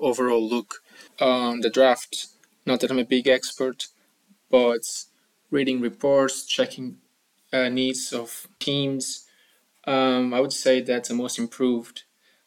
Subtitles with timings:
[0.00, 0.82] overall look
[1.20, 2.28] on the draft.
[2.66, 3.88] Not that I'm a big expert,
[4.50, 5.04] but
[5.50, 6.98] reading reports, checking
[7.52, 9.26] uh, needs of teams,
[9.84, 12.04] um, I would say that the most improved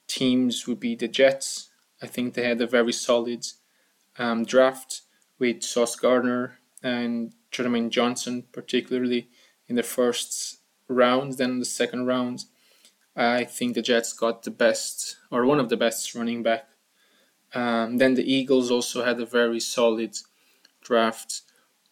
[0.07, 1.69] teams would be the Jets.
[2.01, 3.45] I think they had a very solid
[4.17, 5.01] um, draft
[5.39, 9.29] with Sauce Gardner and Jermaine Johnson, particularly
[9.67, 11.33] in the first round.
[11.33, 12.45] Then the second round,
[13.15, 16.67] I think the Jets got the best or one of the best running back.
[17.53, 20.17] Um, then the Eagles also had a very solid
[20.81, 21.41] draft.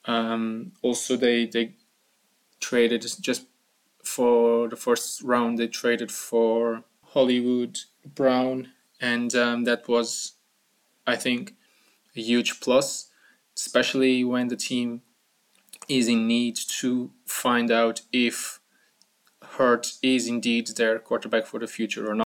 [0.05, 1.75] Um, also, they they
[2.59, 3.47] traded just
[4.03, 5.59] for the first round.
[5.59, 6.83] They traded for
[7.13, 10.33] Hollywood Brown, and um, that was,
[11.07, 11.55] I think,
[12.16, 13.09] a huge plus,
[13.55, 15.02] especially when the team
[15.88, 18.59] is in need to find out if
[19.43, 22.27] Hurt is indeed their quarterback for the future or not.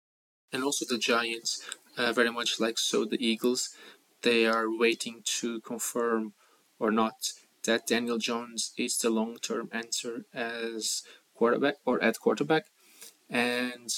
[0.52, 1.62] And also the Giants,
[2.00, 3.76] uh, very much like so the Eagles,
[4.22, 6.32] they are waiting to confirm
[6.78, 7.32] or not
[7.64, 11.02] that Daniel Jones is the long-term answer as
[11.34, 12.64] quarterback or at quarterback.
[13.28, 13.90] And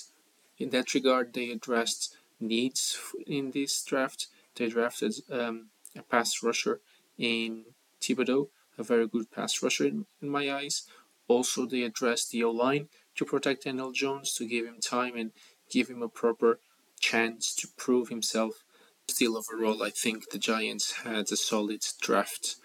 [0.58, 4.26] in that regard, they addressed needs in this draft.
[4.56, 6.80] They drafted um, a pass rusher
[7.16, 7.64] in
[8.00, 10.82] Thibodeaux, a very good pass rusher in, in my eyes.
[11.28, 15.30] Also, they addressed the O line to protect Daniel Jones, to give him time and
[15.70, 16.58] give him a proper
[17.02, 18.64] chance to prove himself.
[19.08, 22.56] Still, overall, I think the Giants had a solid draft.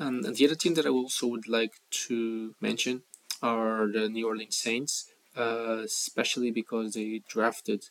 [0.00, 1.74] Um, and the other team that I also would like
[2.06, 3.02] to mention
[3.42, 7.90] are the New Orleans Saints, uh, especially because they drafted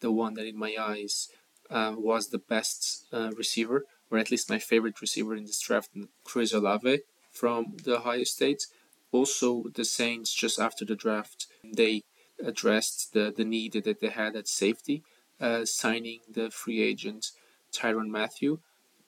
[0.00, 1.28] the one that, in my eyes,
[1.70, 5.90] uh, was the best uh, receiver, or at least my favorite receiver in this draft,
[6.24, 8.66] Chris Olave from the Ohio State.
[9.12, 12.02] Also, the Saints, just after the draft, they
[12.44, 15.02] addressed the, the need that they had at safety,
[15.64, 17.32] signing the free agent
[17.72, 18.58] Tyrann Matthew,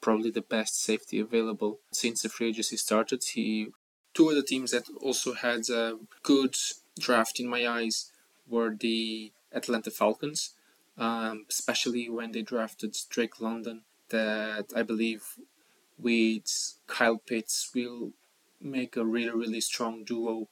[0.01, 3.25] probably the best safety available since the free agency started.
[3.25, 3.69] He
[4.15, 6.55] two of the teams that also had a good
[6.99, 8.11] draft in my eyes
[8.49, 10.55] were the Atlanta Falcons,
[10.97, 13.83] um, especially when they drafted Drake London.
[14.11, 15.23] That I believe
[15.99, 18.13] with Kyle Pitts will
[18.61, 20.49] make a really really strong duo,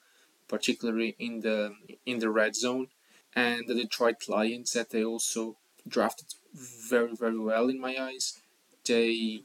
[0.48, 2.88] particularly in the in the red zone,
[3.34, 5.56] and the Detroit Lions that they also
[5.88, 8.40] drafted very very well in my eyes.
[8.84, 9.42] They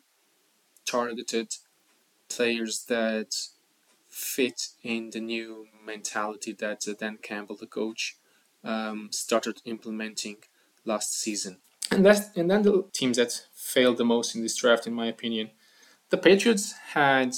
[0.85, 1.55] targeted
[2.29, 3.35] players that
[4.07, 8.17] fit in the new mentality that Dan Campbell, the coach,
[8.63, 10.37] um, started implementing
[10.85, 11.57] last season.
[11.89, 15.07] And that, and then the teams that failed the most in this draft, in my
[15.07, 15.51] opinion,
[16.09, 17.35] the Patriots had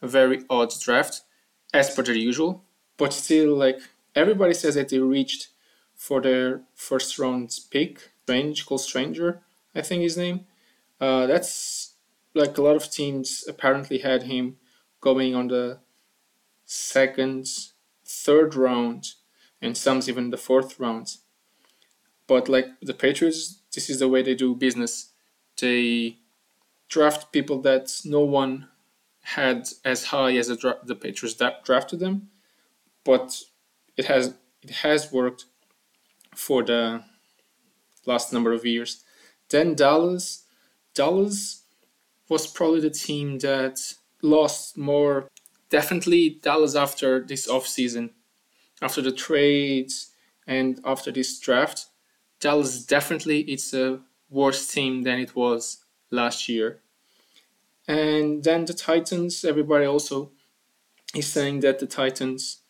[0.00, 1.22] a very odd draft,
[1.74, 2.64] as per their usual,
[2.96, 3.78] but still, like
[4.14, 5.48] everybody says that they reached
[5.94, 8.11] for their first round pick.
[8.24, 9.42] Strange, called Stranger,
[9.74, 10.46] I think his name.
[11.00, 11.94] Uh, that's
[12.34, 14.56] like a lot of teams apparently had him
[15.00, 15.80] going on the
[16.64, 17.46] second,
[18.04, 19.14] third round,
[19.60, 21.16] and some even the fourth round.
[22.26, 25.10] But like the Patriots, this is the way they do business.
[25.60, 26.18] They
[26.88, 28.68] draft people that no one
[29.22, 32.30] had as high as the, dra- the Patriots that drafted them,
[33.04, 33.40] but
[33.96, 35.46] it has it has worked
[36.34, 37.02] for the
[38.06, 39.04] last number of years.
[39.48, 40.44] Then Dallas,
[40.94, 41.62] Dallas
[42.28, 45.28] was probably the team that lost more.
[45.68, 48.10] Definitely Dallas after this offseason,
[48.80, 50.12] after the trades
[50.46, 51.86] and after this draft,
[52.40, 56.80] Dallas definitely it's a worse team than it was last year.
[57.86, 60.30] And then the Titans, everybody also
[61.14, 62.60] is saying that the Titans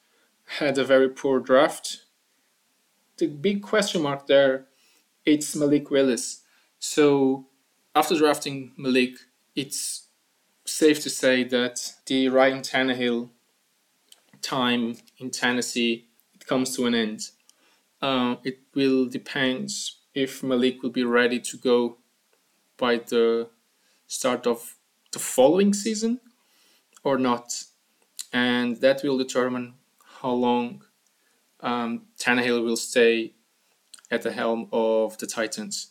[0.59, 2.05] had a very poor draft.
[3.19, 4.67] The big question mark there,
[5.25, 6.43] it's Malik Willis.
[6.79, 7.47] So
[7.95, 9.15] after drafting Malik,
[9.55, 10.09] it's
[10.65, 13.31] safe to say that the Ryan Tannehill
[14.41, 17.29] time in Tennessee it comes to an end.
[18.01, 19.71] Uh, it will depend
[20.15, 21.99] if Malik will be ready to go
[22.77, 23.49] by the
[24.09, 24.75] start of
[25.13, 26.21] the following season
[27.05, 27.65] or not,
[28.33, 29.75] and that will determine
[30.21, 30.83] how long
[31.61, 33.35] um, Tannehill will stay
[34.13, 35.89] at the helm of the Titans.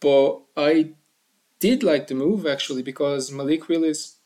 [0.00, 0.90] But I
[1.60, 4.16] did like the move actually because Malik Willis,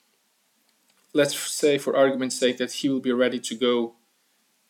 [1.12, 3.94] let's say for argument's sake that he will be ready to go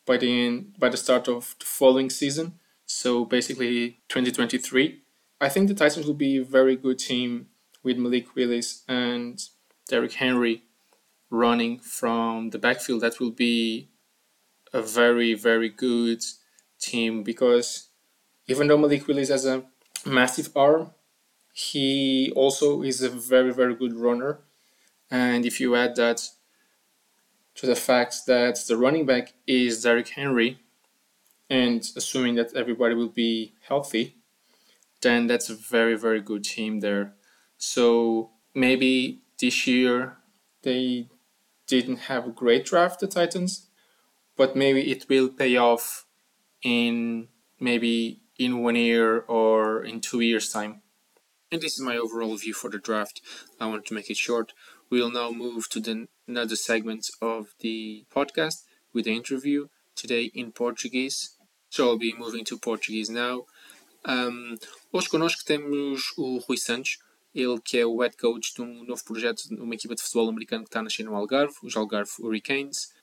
[0.05, 2.59] by the end, by the start of the following season.
[2.85, 5.01] So basically 2023.
[5.41, 7.47] I think the Titans will be a very good team
[7.81, 9.41] with Malik Willis and
[9.87, 10.63] Derrick Henry
[11.29, 13.01] running from the backfield.
[13.01, 13.89] That will be
[14.73, 16.23] a very, very good
[16.79, 17.88] team because
[18.49, 19.63] even though Malik Willis has a
[20.05, 20.89] massive arm,
[21.53, 24.39] he also is a very, very good runner.
[25.11, 26.29] And if you add that
[27.55, 30.59] to the fact that the running back is Derrick Henry,
[31.49, 34.15] and assuming that everybody will be healthy,
[35.01, 37.13] then that's a very, very good team there.
[37.57, 40.17] So maybe this year
[40.63, 41.07] they
[41.67, 43.67] didn't have a great draft, the Titans,
[44.35, 46.05] but maybe it will pay off
[46.63, 47.27] in
[47.59, 50.81] maybe in one year or in two years' time.
[51.51, 53.21] And this is my overall view for the draft.
[53.59, 54.53] I want to make it short.
[54.89, 58.63] We'll now move to the another segment of the podcast
[58.93, 61.35] with the interview today in Portuguese.
[61.69, 63.45] So I'll be moving to Portuguese now.
[64.05, 64.57] Um,
[64.93, 66.97] hoje connosco temos o Rui Santos,
[67.35, 70.29] ele que é o head coach de um novo projeto de uma equipa de futebol
[70.29, 72.93] americano que está nascendo no Algarve, os Algarve Hurricanes,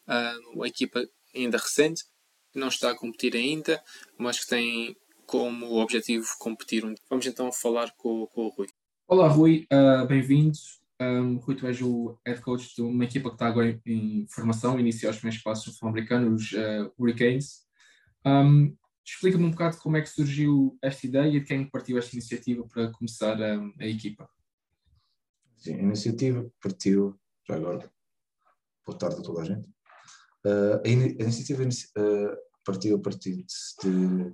[0.55, 2.05] uma equipa ainda recente,
[2.53, 3.83] que não está a competir ainda,
[4.17, 4.97] mas que tem
[5.27, 6.83] como objetivo competir.
[7.11, 8.69] Vamos então falar com, com o Rui.
[9.09, 10.81] Olá, Rui, uh, bem-vindos.
[11.01, 14.81] Um, Rui, tu és o head coach de uma equipa que está agora em formação,
[14.81, 17.67] inicia os primeiros passos no futebol americano, os uh, Hurricanes.
[18.25, 22.17] Um, Explica-me um bocado como é que surgiu esta ideia e de quem partiu esta
[22.17, 24.29] iniciativa para começar um, a equipa.
[25.57, 27.89] Sim, a iniciativa partiu, já agora,
[28.85, 29.69] boa tarde a toda a gente.
[30.45, 34.33] Uh, a, in a, iniciativa uh, partiu a partir de, de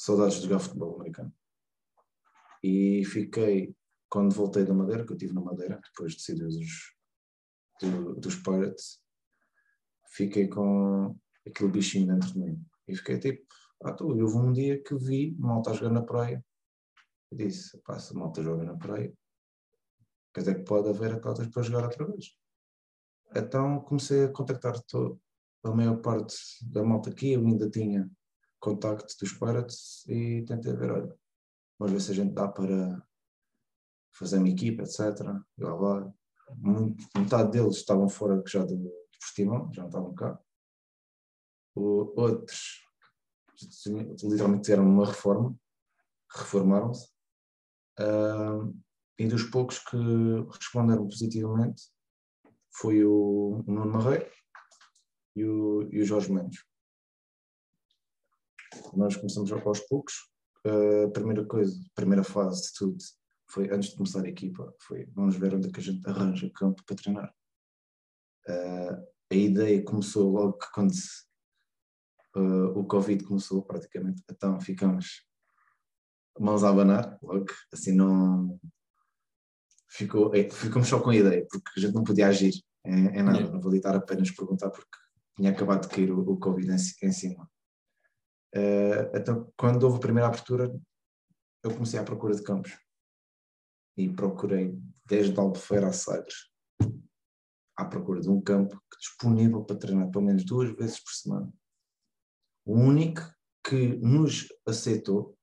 [0.00, 1.32] saudades de jogar futebol americano.
[2.62, 3.76] E fiquei,
[4.08, 6.96] quando voltei da Madeira, que eu estive na Madeira, depois de sair dos,
[7.80, 8.98] do, dos Pirates,
[10.08, 11.14] fiquei com
[11.46, 12.66] aquele bichinho dentro de mim.
[12.88, 13.44] E fiquei tipo,
[13.82, 16.42] ah, tu, houve um dia que vi malta a jogar na praia.
[17.30, 19.12] E disse, pá, se malta joga na praia,
[20.32, 22.34] quer dizer que pode haver atletas para jogar outra vez.
[23.36, 24.74] Então comecei a contactar
[25.62, 28.10] a maior parte da malta aqui, eu ainda tinha
[28.60, 31.18] contacto dos Pirates e tentei ver, olha,
[31.78, 33.02] vamos ver se a gente dá para
[34.12, 35.00] fazer uma equipa, etc.
[35.58, 36.12] E lá vai.
[37.16, 40.38] Metade deles estavam fora já de, de Portimão, já não estavam cá.
[41.74, 42.86] O, outros
[44.22, 45.56] literalmente fizeram uma reforma,
[46.30, 47.08] reformaram-se.
[47.98, 48.74] Uh,
[49.18, 49.96] e dos poucos que
[50.50, 51.82] responderam positivamente
[52.72, 54.30] foi o, o Nuno Marreiro
[55.36, 56.64] e o, e o Jorge Mendes
[58.94, 60.14] nós começamos aos poucos.
[60.64, 62.98] A primeira coisa, primeira fase de tudo
[63.50, 66.50] foi antes de começar a equipa, foi vamos ver onde é que a gente arranja
[66.54, 67.34] campo para treinar.
[68.48, 70.92] Uh, a ideia começou logo que quando
[72.36, 75.26] uh, o Covid começou praticamente, então ficamos
[76.38, 78.58] mãos a abanar, logo, assim não
[79.88, 83.22] ficou, é, ficamos só com a ideia, porque a gente não podia agir em, em
[83.22, 84.96] nada, não valia estar apenas perguntar porque
[85.36, 86.76] tinha acabado de cair o, o Covid em,
[87.08, 87.50] em cima.
[88.54, 90.72] Uh, então, quando houve a primeira abertura,
[91.62, 92.76] eu comecei à procura de campos.
[93.96, 96.50] E procurei desde Albufeira a Sagres,
[97.76, 101.52] à procura de um campo disponível para treinar pelo menos duas vezes por semana.
[102.64, 103.20] O único
[103.66, 105.36] que nos aceitou,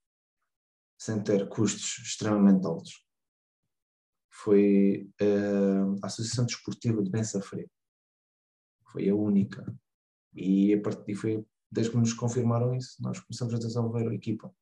[1.00, 3.06] sem ter custos extremamente altos,
[4.32, 7.72] foi uh, a Associação Desportiva de Bença Freire.
[8.92, 9.66] Foi a única.
[10.34, 14.54] E, a partir, foi desde que nos confirmaram isso, nós começamos a desenvolver a equipa.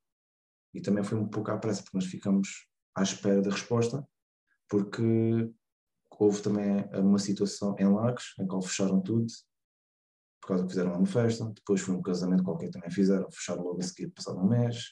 [0.74, 4.08] E também foi um pouco à pressa, porque nós ficamos à espera da resposta,
[4.68, 5.52] porque
[6.20, 9.28] houve também uma situação em Lagos, em que fecharam tudo,
[10.42, 13.64] por causa que fizeram uma festa, depois foi um casamento qualquer que também fizeram, fecharam
[13.64, 14.92] logo a seguir, passado um mês,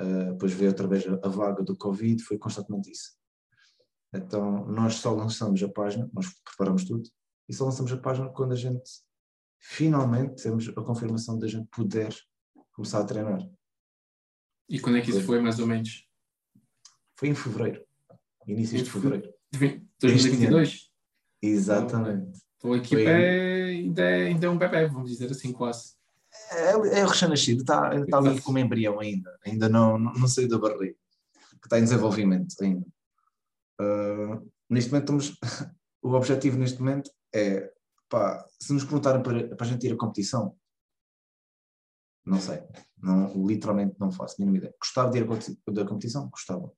[0.00, 3.16] uh, depois veio outra vez a vaga do Covid, foi constantemente isso.
[4.12, 7.08] Então, nós só lançamos a página, nós preparamos tudo,
[7.48, 8.82] e só lançamos a página quando a gente
[9.58, 12.14] finalmente temos a confirmação de a gente poder
[12.72, 13.40] começar a treinar.
[14.68, 16.06] E quando é que isso foi, mais ou menos?
[17.16, 17.84] Foi em fevereiro,
[18.46, 19.32] início de fevereiro.
[20.00, 20.90] 2022?
[21.42, 22.40] Exatamente.
[22.56, 25.96] Então a equipa é, ainda, é, ainda é um bebê, vamos dizer assim, quase.
[26.50, 30.58] É, é recém-nascido, está, está ali como embrião ainda, ainda não, não, não saiu da
[30.58, 30.96] barriga,
[31.60, 32.86] que está em desenvolvimento ainda.
[33.80, 35.38] Uh, neste momento estamos,
[36.02, 37.72] o objetivo neste momento é
[38.08, 40.56] pá, se nos perguntarem para, para a gente ir à competição,
[42.24, 42.62] não sei,
[42.98, 44.74] não, literalmente não faço a mínima ideia.
[44.78, 46.28] Gostava de ir à competição?
[46.28, 46.72] Gostava.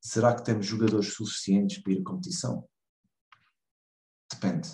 [0.00, 2.68] Será que temos jogadores suficientes para ir à competição?
[4.32, 4.68] Depende.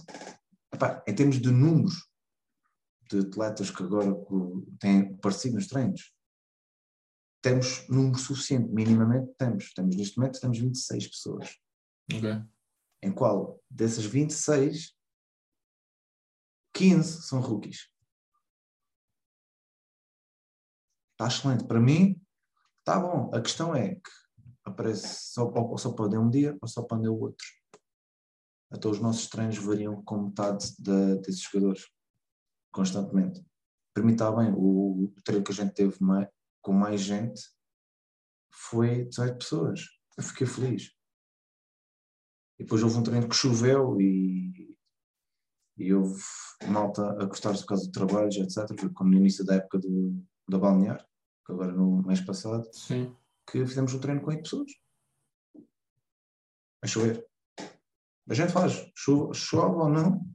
[0.72, 2.08] Epá, em termos de números
[3.10, 4.12] de atletas que agora
[4.78, 6.12] têm aparecido nos treinos,
[7.40, 9.72] temos número suficiente, minimamente temos.
[9.72, 11.56] Temos neste momento temos 26 pessoas.
[12.12, 12.42] Okay.
[13.02, 14.95] Em qual dessas 26
[16.76, 17.88] 15 são rookies.
[21.12, 21.64] Está excelente.
[21.64, 22.20] Para mim,
[22.80, 23.30] está bom.
[23.34, 24.10] A questão é que
[24.62, 27.46] aparece só, ou só pode um dia ou só pode o outro.
[28.70, 31.88] Então os nossos treinos variam com metade de, desses jogadores,
[32.70, 33.42] constantemente.
[33.94, 36.28] Permita bem, o, o treino que a gente teve mais,
[36.60, 37.40] com mais gente
[38.50, 39.80] foi 18 pessoas.
[40.18, 40.94] Eu fiquei feliz.
[42.58, 44.45] E depois houve um treino que choveu e,
[45.76, 46.22] e houve
[46.68, 48.90] malta a gostar-se por causa do trabalho, etc.
[48.94, 51.06] Como no início da época do, da balnear,
[51.44, 53.14] que agora no mês passado, Sim.
[53.50, 54.70] que fizemos um treino com 8 pessoas.
[56.82, 57.26] A chover.
[58.28, 60.26] A gente faz, chove, chove ou não,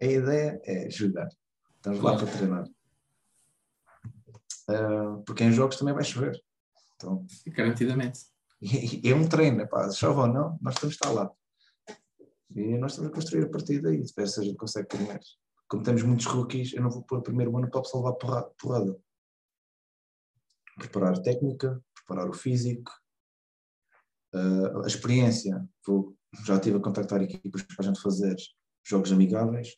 [0.00, 1.28] a ideia é jogar.
[1.76, 2.26] Estamos lá Claro.
[2.26, 2.64] para treinar.
[4.68, 6.38] Ah, porque em jogos também vai chover.
[6.96, 8.20] Então, Garantidamente.
[8.60, 11.30] e, e é um treino, pá, chove ou não, nós temos de estar lá.
[12.54, 15.20] E nós estamos a construir a partir daí, ver se a gente consegue primeiro.
[15.68, 18.96] Como temos muitos rookies, eu não vou pôr o primeiro ano para o pessoal porrada.
[20.76, 22.92] Preparar a técnica, preparar o físico,
[24.34, 25.66] ah, a experiência.
[25.86, 28.36] Vou, já estive a contactar equipas para a gente fazer
[28.86, 29.76] jogos amigáveis,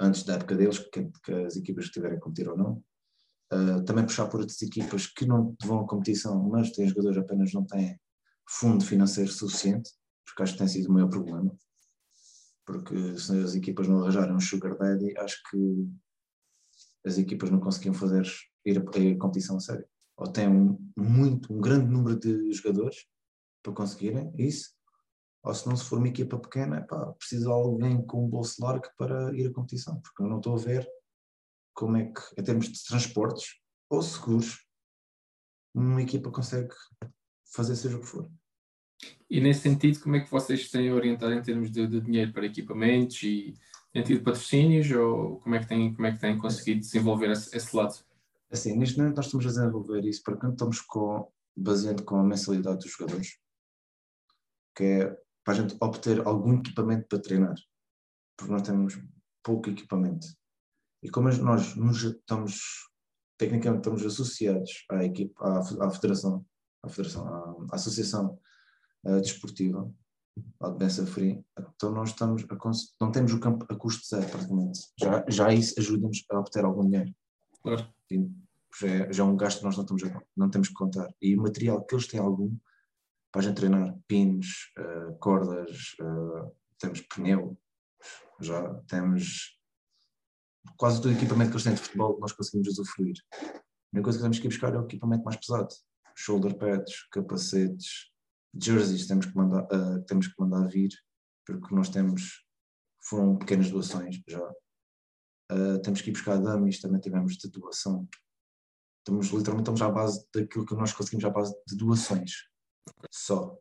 [0.00, 2.82] antes da época deles, que, que as equipas que tiverem a competir ou não.
[3.52, 7.52] Uh, também puxar por outras equipas que não vão à competição, mas têm jogadores apenas
[7.52, 7.98] não têm
[8.48, 9.90] fundo financeiro suficiente,
[10.24, 11.56] porque acho que tem sido o maior problema.
[12.70, 15.88] Porque se as equipas não arranjarem um sugar daddy, acho que
[17.04, 18.24] as equipas não conseguiam fazer
[18.64, 19.84] ir a, a competição a sério.
[20.16, 23.06] Ou têm um, muito, um grande número de jogadores
[23.60, 24.70] para conseguirem isso,
[25.42, 28.62] ou se não se for uma equipa pequena, pá, precisa de alguém com um bolso
[28.62, 30.88] largo para ir à competição, porque eu não estou a ver
[31.74, 34.64] como é que, em termos de transportes ou seguros,
[35.74, 36.72] uma equipa consegue
[37.52, 38.30] fazer seja o que for.
[39.30, 42.46] E nesse sentido, como é que vocês têm orientado em termos de, de dinheiro para
[42.46, 43.54] equipamentos e
[43.92, 47.56] têm tido patrocínios ou como é que têm, como é que têm conseguido desenvolver esse,
[47.56, 47.94] esse lado?
[48.50, 52.78] Assim, neste momento nós estamos a desenvolver isso quando estamos com, baseando com a mensalidade
[52.78, 53.38] dos jogadores,
[54.74, 57.54] que é para a gente obter algum equipamento para treinar,
[58.36, 59.00] porque nós temos
[59.44, 60.26] pouco equipamento.
[61.04, 62.90] E como nós nos estamos,
[63.38, 66.44] tecnicamente estamos associados à equipa, à, à federação,
[66.82, 68.36] à, federação, à, à associação
[69.04, 69.92] uh, desportiva,
[70.60, 74.80] à Bença Free, então nós estamos a, não temos o campo a custo zero praticamente.
[74.98, 77.14] Já, já isso ajuda-nos a obter algum dinheiro.
[77.62, 77.86] Claro.
[78.80, 81.12] Já é, já é um gasto que nós não, estamos a, não temos que contar.
[81.20, 82.56] E o material que eles têm algum
[83.32, 84.46] para a gente treinar, pins,
[84.78, 87.56] uh, cordas, uh, temos pneu,
[88.40, 89.58] já temos
[90.76, 93.16] quase todo o equipamento que eles têm de futebol nós conseguimos usufruir.
[93.32, 95.68] A única coisa que temos que ir buscar é o equipamento mais pesado.
[96.14, 98.10] Shoulder pads, capacetes,
[98.54, 100.90] jerseys temos que mandar, uh, temos que mandar vir,
[101.46, 102.44] porque nós temos,
[103.02, 104.46] foram pequenas doações já.
[105.52, 108.08] Uh, temos que ir buscar dummies, também tivemos de doação.
[108.98, 112.48] Estamos, literalmente estamos à base daquilo que nós conseguimos à base de doações.
[113.10, 113.58] Só.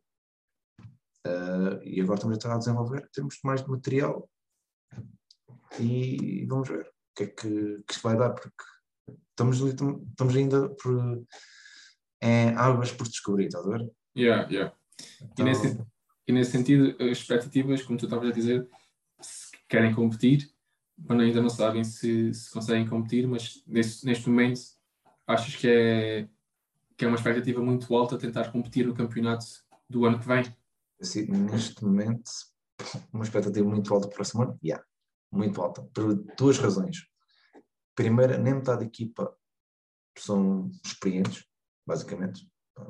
[1.25, 4.29] Uh, e agora estamos a desenvolver, temos mais de material
[5.79, 8.63] e vamos ver o que é que, que vai dar, porque
[9.31, 11.25] estamos, estamos ainda por,
[12.21, 13.91] em águas por descobrir, estás a ver?
[14.15, 14.78] Yeah, yeah.
[15.21, 15.81] Então, e, nesse,
[16.27, 18.67] e nesse sentido, as expectativas, como tu estavas a dizer,
[19.21, 20.49] se querem competir,
[20.97, 24.61] mas ainda não sabem se, se conseguem competir, mas neste, neste momento
[25.25, 26.27] achas que é,
[26.97, 29.45] que é uma expectativa muito alta tentar competir no campeonato
[29.89, 30.43] do ano que vem?
[31.01, 32.29] assim, neste momento,
[33.11, 34.83] uma expectativa muito alta para o próximo ano, yeah,
[35.31, 37.07] muito alta, por duas razões.
[37.95, 39.35] Primeira, nem metade da equipa
[40.17, 41.45] são experientes,
[41.85, 42.49] basicamente.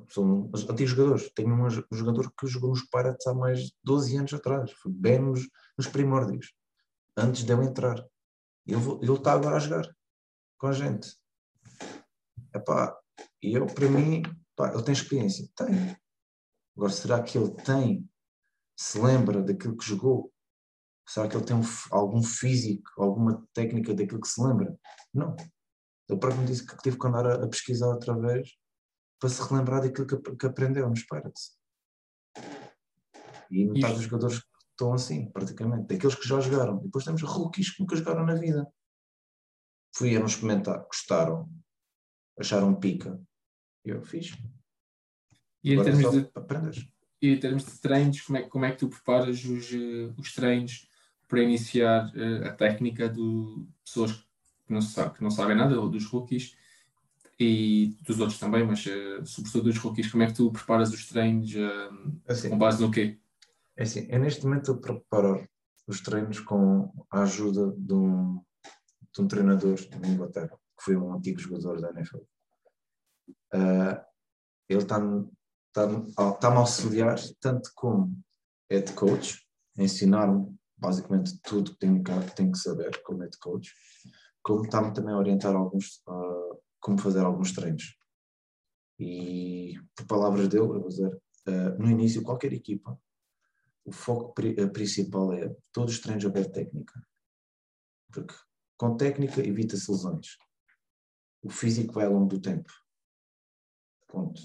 [0.10, 1.32] São antigos jogadores.
[1.34, 5.20] Tenho um jogador que jogou nos Pirates há mais de 12 anos atrás, foi bem
[5.20, 6.54] nos, nos primórdios,
[7.16, 8.04] antes de eu entrar.
[8.66, 9.88] Ele, ele está agora a jogar
[10.58, 11.16] com a gente.
[12.54, 12.98] Epá,
[13.42, 14.24] e eu, para mim,
[14.74, 15.48] ele tem experiência?
[15.56, 15.98] Tem.
[16.76, 18.10] Agora, será que ele tem,
[18.78, 20.32] se lembra daquilo que jogou?
[21.08, 24.78] Será que ele tem um, algum físico, alguma técnica daquilo que se lembra?
[25.14, 25.36] Não.
[26.08, 28.50] Ele próprio me disse que teve que andar a, a pesquisar outra vez
[29.20, 31.58] para se relembrar daquilo que, que aprendeu nos Pirates.
[33.52, 36.80] E metade dos jogadores estão assim, praticamente, daqueles que já jogaram.
[36.80, 38.68] E depois temos rookies que nunca jogaram na vida.
[39.94, 41.50] Fui a experimentar, gostaram,
[42.40, 43.20] acharam pica.
[43.84, 44.38] E eu fiz.
[45.64, 46.88] E em, é termos de, aprendes.
[47.22, 49.72] e em termos de treinos, como é, como é que tu preparas os,
[50.18, 50.88] os treinos
[51.28, 53.22] para iniciar uh, a técnica de
[53.84, 56.56] pessoas que não, sabe, que não sabem nada, dos rookies
[57.40, 61.08] e dos outros também, mas uh, sobretudo dos rookies, como é que tu preparas os
[61.08, 63.18] treinos uh, assim, com base no quê?
[63.78, 65.50] É assim, eu neste momento estou a preparar
[65.88, 68.42] os treinos com a ajuda de um,
[69.14, 72.18] de um treinador da Inglaterra, que foi um antigo jogador da NFL.
[73.54, 74.00] Uh,
[74.68, 74.98] ele está,
[75.68, 78.14] está-me está a auxiliar tanto como
[78.70, 83.74] head coach, ensinar-me basicamente tudo que tenho que, tenho que saber como head coach,
[84.44, 87.98] como está-me também a orientar alguns, uh, como fazer alguns treinos.
[89.00, 91.14] E por palavras dele, eu vou dizer,
[91.48, 93.00] uh, no início, qualquer equipa,
[93.86, 97.02] o foco pri principal é todos os treinos haver técnica.
[98.12, 98.36] Porque
[98.78, 100.38] com técnica evita-se lesões.
[101.42, 102.72] O físico vai ao longo do tempo.
[104.08, 104.42] Ponto.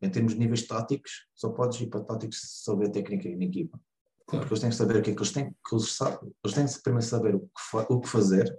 [0.00, 3.80] Em termos de níveis táticos, só podes ir para táticos se souber técnica na equipa.
[4.26, 4.40] Claro.
[4.40, 6.54] Porque eles têm que saber o que é que eles têm, que eles, sabem, eles
[6.54, 8.58] têm que primeiro saber o que, o que fazer,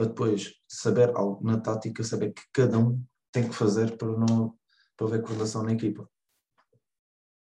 [0.00, 4.58] para depois saber algo na tática, saber que cada um tem que fazer para não
[4.96, 6.08] para haver coordenação na equipa.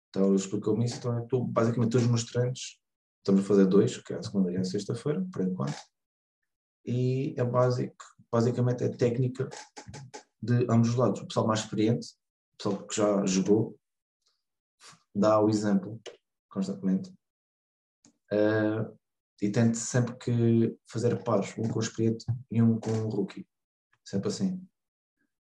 [0.07, 2.81] Então ele explicou-me isso, então estou basicamente todos os meus treinos,
[3.17, 5.75] estamos a fazer dois, que é a segunda e a sexta-feira, por enquanto,
[6.85, 9.49] e é básico, basicamente é técnica
[10.41, 11.19] de ambos os lados.
[11.19, 12.07] O pessoal mais experiente,
[12.53, 13.77] o pessoal que já jogou,
[15.13, 16.01] dá o exemplo
[16.47, 17.13] constantemente.
[18.31, 18.97] Uh,
[19.41, 23.47] e tente sempre que fazer pares, um com o experiente e um com o rookie.
[24.03, 24.65] Sempre assim.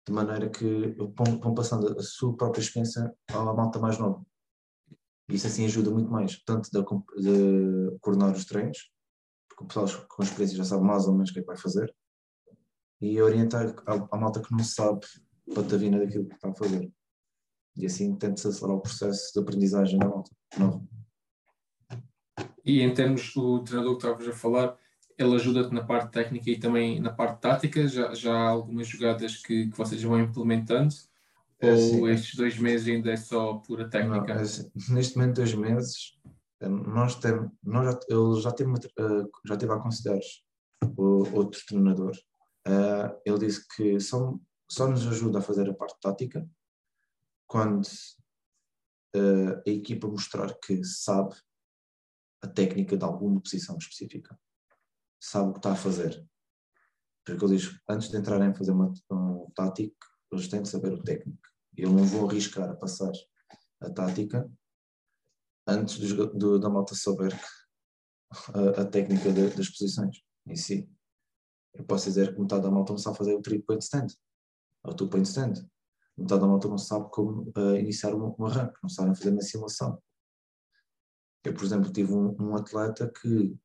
[0.06, 0.96] De maneira que
[1.42, 4.24] vão passando a sua própria experiência à malta mais nova.
[5.28, 6.82] Isso assim ajuda muito mais, tanto de,
[7.22, 8.90] de coordenar os treinos,
[9.48, 11.56] porque o pessoal com experiência já sabe mais ou menos o que é que vai
[11.56, 11.94] fazer,
[13.00, 15.06] e orientar a, a malta que não sabe
[15.54, 16.92] patavina daquilo que está a fazer.
[17.76, 20.30] E assim tenta-se acelerar o processo de aprendizagem da malta.
[22.64, 24.76] E em termos do treinador que estavas a falar,
[25.18, 27.86] ele ajuda-te na parte técnica e também na parte tática?
[27.86, 30.94] Já, já há algumas jogadas que, que vocês vão implementando?
[31.58, 34.34] É, ou estes dois meses ainda é só pura técnica?
[34.34, 34.46] Não, é,
[34.94, 36.18] neste momento, dois meses,
[36.60, 40.20] eh, nós temos, nós já, ele já teve, eh, já teve a considerar
[40.96, 42.16] o outro treinador
[42.66, 44.34] Uh, ele disse que só,
[44.70, 46.46] só nos ajuda a fazer a parte tática
[47.46, 47.88] quando
[49.16, 51.34] a equipa mostrar que sabe
[52.42, 54.38] a técnica de alguma posição específica,
[55.20, 56.26] sabe o que está a fazer.
[57.24, 60.92] Porque ele diz, antes de entrarem a fazer uma, um tático, eles têm de saber
[60.92, 61.40] o técnico.
[61.76, 63.12] Eu não vou arriscar a passar
[63.80, 64.50] a tática
[65.66, 67.32] antes do, do, da malta saber
[68.54, 70.90] a, a técnica de, das posições em si.
[71.74, 74.08] Eu posso dizer que metade da malta não sabe fazer o three point stand,
[74.82, 75.54] ou two point stand.
[76.16, 79.42] Metade da malta não sabe como uh, iniciar um, um arranque, não sabem fazer uma
[79.42, 80.02] simulação.
[81.44, 83.56] Eu, por exemplo, tive um, um, atleta que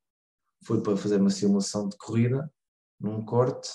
[0.64, 2.50] foi para fazer uma simulação de corrida,
[2.98, 3.68] num corte,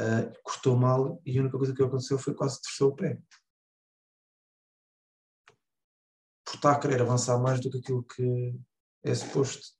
[0.00, 3.20] uh, cortou mal e a única coisa que aconteceu foi quase torcer o pé.
[6.44, 8.56] Por estar a querer avançar mais do que aquilo que
[9.02, 9.76] é suposto.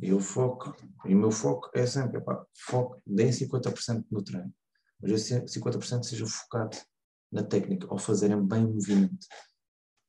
[0.00, 4.52] E o foco, e o meu foco é sempre, epá, foco, deem 50% no treino,
[5.00, 6.76] mas esse 50% seja focado
[7.30, 9.26] na técnica, ao fazerem bem o movimento.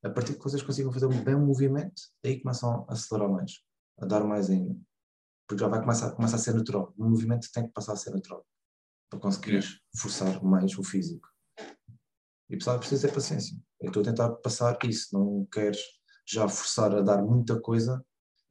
[0.03, 3.63] A partir de que vocês consigam fazer bem o movimento, aí começam a acelerar mais,
[3.99, 4.75] a dar mais ainda.
[5.47, 6.93] Porque já vai começar, começar a ser natural.
[6.97, 8.45] O movimento tem que passar a ser natural
[9.09, 9.63] para conseguir
[9.95, 11.27] forçar mais o físico.
[12.49, 13.57] E pessoal precisa ter paciência.
[13.79, 15.79] Eu estou a tentar passar isso, não queres
[16.27, 18.03] já forçar a dar muita coisa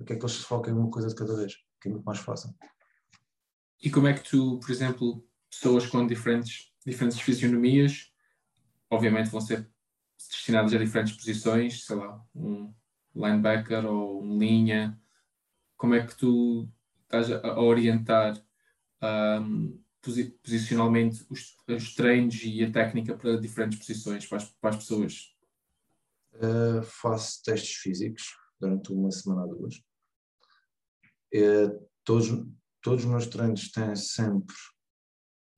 [0.03, 2.05] porque é que eles se focam em uma coisa de cada vez, que é muito
[2.05, 2.55] mais fácil.
[3.81, 8.13] E como é que tu, por exemplo, pessoas com diferentes, diferentes fisionomias,
[8.91, 9.71] obviamente vão ser
[10.31, 12.73] destinadas a diferentes posições, sei lá, um
[13.15, 15.01] linebacker ou um linha,
[15.77, 16.69] como é que tu
[17.03, 18.43] estás a orientar
[19.41, 19.81] um,
[20.43, 25.33] posicionalmente os, os, treinos e a técnica para diferentes posições para as, para as pessoas?
[26.35, 28.23] Uh, faço testes físicos
[28.59, 29.83] durante uma semana ou duas.
[31.35, 31.69] É,
[32.05, 32.29] todos,
[32.81, 34.55] todos os meus treinos têm sempre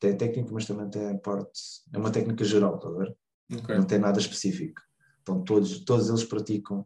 [0.05, 1.61] tem técnica, mas também tem parte,
[1.93, 3.17] é uma técnica geral, está a ver?
[3.53, 3.77] Okay.
[3.77, 4.81] Não tem nada específico.
[5.23, 6.85] Então todos, todos eles praticam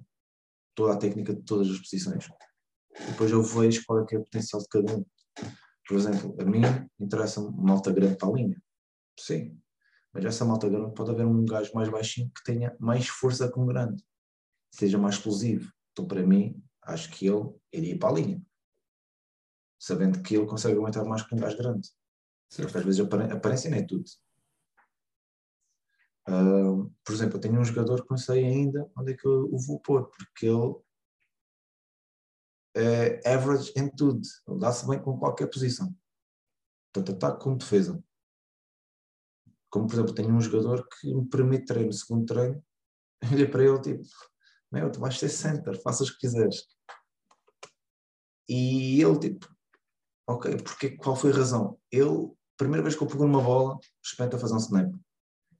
[0.74, 2.28] toda a técnica de todas as posições.
[3.06, 5.04] Depois eu vejo qual é, que é o potencial de cada um.
[5.86, 6.62] Por exemplo, a mim
[6.98, 8.62] interessa uma malta grande para a linha.
[9.18, 9.58] Sim.
[10.12, 13.58] Mas essa malta grande pode haver um gajo mais baixinho que tenha mais força que
[13.58, 14.02] um grande.
[14.70, 15.72] Seja mais explosivo.
[15.92, 18.42] Então para mim, acho que ele iria para a linha
[19.78, 21.88] sabendo que ele consegue aguentar mais que um gajo grande.
[22.50, 22.66] Certo.
[22.66, 24.04] Porque às vezes a aparência não é tudo.
[26.28, 29.48] Uh, por exemplo, eu tenho um jogador que não sei ainda onde é que eu
[29.50, 30.74] o vou pôr, porque ele
[32.76, 34.20] é average em tudo.
[34.46, 35.94] Ele dá-se bem com qualquer posição.
[36.92, 38.02] Tanto ataque como defesa.
[39.70, 42.64] Como, por exemplo, tenho um jogador que me permite treino, segundo treino,
[43.32, 44.02] olhei para ele tipo,
[44.70, 46.66] meu, tu vais ser center, faça o que quiseres.
[48.48, 49.46] E ele, tipo,
[50.28, 51.78] Ok, porque, qual foi a razão?
[51.90, 54.94] Ele, primeira vez que eu pego numa bola, experimenta fazer um snap.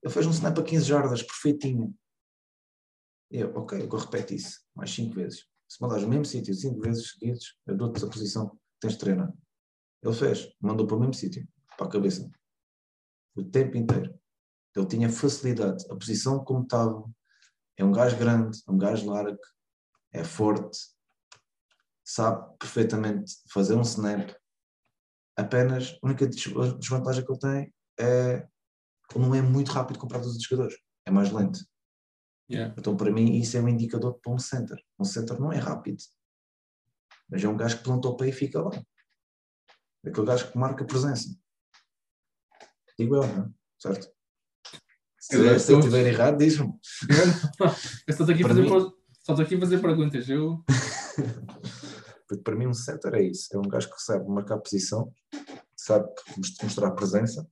[0.03, 1.95] Ele fez um snap a 15 jardas, perfeitinho.
[3.29, 5.45] Eu, ok, eu repete isso mais 5 vezes.
[5.67, 8.99] Se mandares no mesmo sítio 5 vezes seguidas, eu dou-te a posição que tens de
[8.99, 9.31] treinar.
[10.01, 12.29] Ele fez, mandou para o mesmo sítio, para a cabeça.
[13.35, 14.17] O tempo inteiro.
[14.75, 15.85] Ele tinha facilidade.
[15.91, 17.03] A posição como estava,
[17.77, 19.39] é um gajo grande, é um gajo largo,
[20.11, 20.77] é forte,
[22.03, 24.31] sabe perfeitamente fazer um snap.
[25.37, 28.47] Apenas a única desvantagem que ele tem é
[29.09, 31.59] que não é muito rápido comparado aos outros jogadores, é mais lento.
[32.51, 32.73] Yeah.
[32.77, 34.77] Então, para mim, isso é um indicador para um center.
[34.99, 36.01] Um center não é rápido,
[37.29, 38.71] mas é um gajo que planta o pé e fica lá.
[40.03, 41.29] É aquele gajo que marca presença.
[42.97, 43.49] Digo eu, não é?
[43.79, 44.09] Certo?
[45.19, 46.73] Se, Eu- se eu estiver errado, diz-me.
[48.07, 50.29] Eu só estou aqui, Para fazer mim- pro- só estou aqui a fazer perguntas.
[50.29, 50.63] Eu,
[52.27, 55.11] Porque para mim um center é isso, é um gajo que sabe marcar posição,
[55.75, 57.47] sabe most- mostrar presença,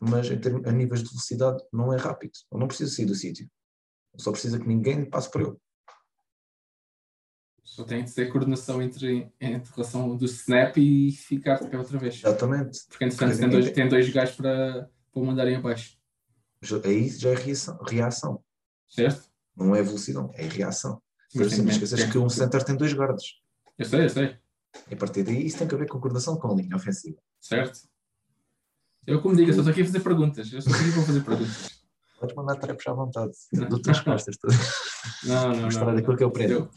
[0.00, 2.32] mas em termos, a níveis de velocidade não é rápido.
[2.52, 3.48] Ele não precisa sair do sítio.
[4.12, 5.56] Ele só precisa que ninguém passe por ele.
[7.62, 11.98] só tenho de ter coordenação entre, entre relação do snap e ficar de pé outra
[11.98, 12.16] vez.
[12.16, 12.80] Exatamente.
[12.88, 15.98] Porque entretanto Porque tem dois, ninguém- tem dois gajos para, para mandarem abaixo.
[16.84, 18.44] Aí já é reação, reação.
[18.88, 19.28] Certo?
[19.56, 21.02] Não é velocidade, é reação.
[21.34, 23.24] Mas tem- sempre esqueces tem- que um center tem dois guardas.
[23.76, 24.38] Eu sei, eu sei.
[24.90, 27.20] E a partir daí isso tem que ver com coordenação com a linha ofensiva.
[27.40, 27.80] Certo?
[29.06, 30.52] Eu, como digo, eu só estou aqui a fazer perguntas.
[30.52, 31.80] Eu só estou aqui para fazer perguntas.
[32.18, 33.32] Podes mandar trapos à vontade.
[33.52, 34.56] Dou-te as costas todas.
[35.24, 35.62] Não, não, não.
[35.64, 36.52] Mostrar não, daquilo que eu aprendo.
[36.52, 36.70] Eu,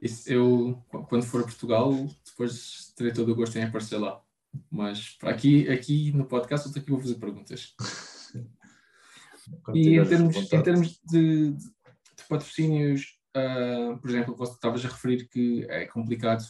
[0.00, 1.92] isso, eu, quando for a Portugal,
[2.24, 4.20] depois terei todo o gosto em aparecer lá.
[4.70, 7.74] Mas para aqui, aqui no podcast, eu estou aqui a fazer perguntas.
[9.74, 14.88] E em termos, em termos de, de- de patrocínios, ah, por exemplo, você estavas a
[14.88, 16.44] referir que é complicado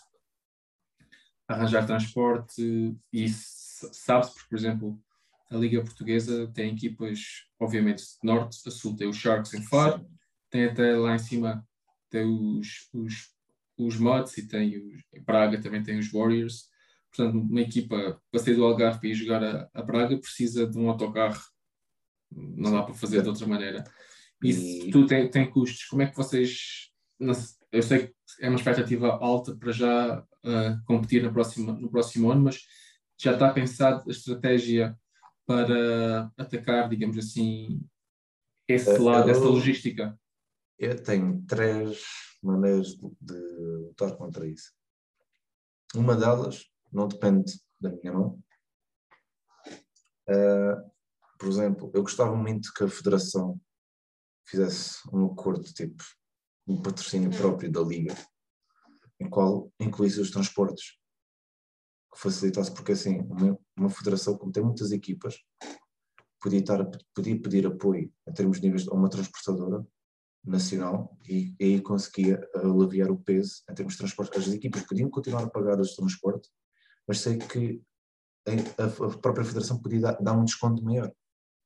[1.48, 3.59] arranjar transporte e s-
[3.92, 5.02] sabe-se, porque, por exemplo,
[5.50, 7.20] a Liga Portuguesa tem equipas,
[7.58, 10.06] obviamente, de norte a sul, tem os Sharks em Faro,
[10.48, 11.66] tem até lá em cima
[12.10, 13.30] tem os, os,
[13.78, 16.68] os Mods e tem os, em Braga também tem os Warriors.
[17.14, 20.88] Portanto, uma equipa para sair do Algarve ir jogar a, a Braga precisa de um
[20.90, 21.40] autocarro.
[22.30, 23.84] Não dá para fazer de outra maneira.
[24.42, 26.90] E se E- tu tem, tem custos, como é que vocês.
[27.18, 27.32] não
[27.72, 32.30] Eu sei que é uma expectativa alta para já ah, competir na próxima, no próximo
[32.30, 32.60] ano, mas
[33.20, 34.98] já está pensado a estratégia
[35.44, 37.80] para atacar, digamos assim,
[38.66, 40.18] esse Eh, lado, eu- essa logística.
[40.78, 42.02] Eu tenho três
[42.42, 44.72] maneiras de- lutar contra isso.
[45.94, 48.42] Uma delas não depende da minha mão.
[50.26, 50.76] Eh,
[51.38, 53.60] por exemplo, eu gostava muito que a Federação
[54.46, 56.02] fizesse um acordo tipo
[56.66, 58.14] um patrocínio próprio da Liga,
[59.18, 60.98] em qual incluísse os transportes,
[62.12, 65.36] que facilitasse, porque assim, uma, uma federação, como tem muitas equipas,
[66.40, 69.86] podia, estar, a- podia pedir apoio em termos de níveis a uma transportadora
[70.44, 74.38] nacional e aí conseguia aliviar o peso em termos de transporte.
[74.38, 76.50] As equipas podiam continuar a pagar os transportes,
[77.06, 77.82] mas sei que
[78.46, 81.12] a, a própria federação podia dar, dar um desconto maior.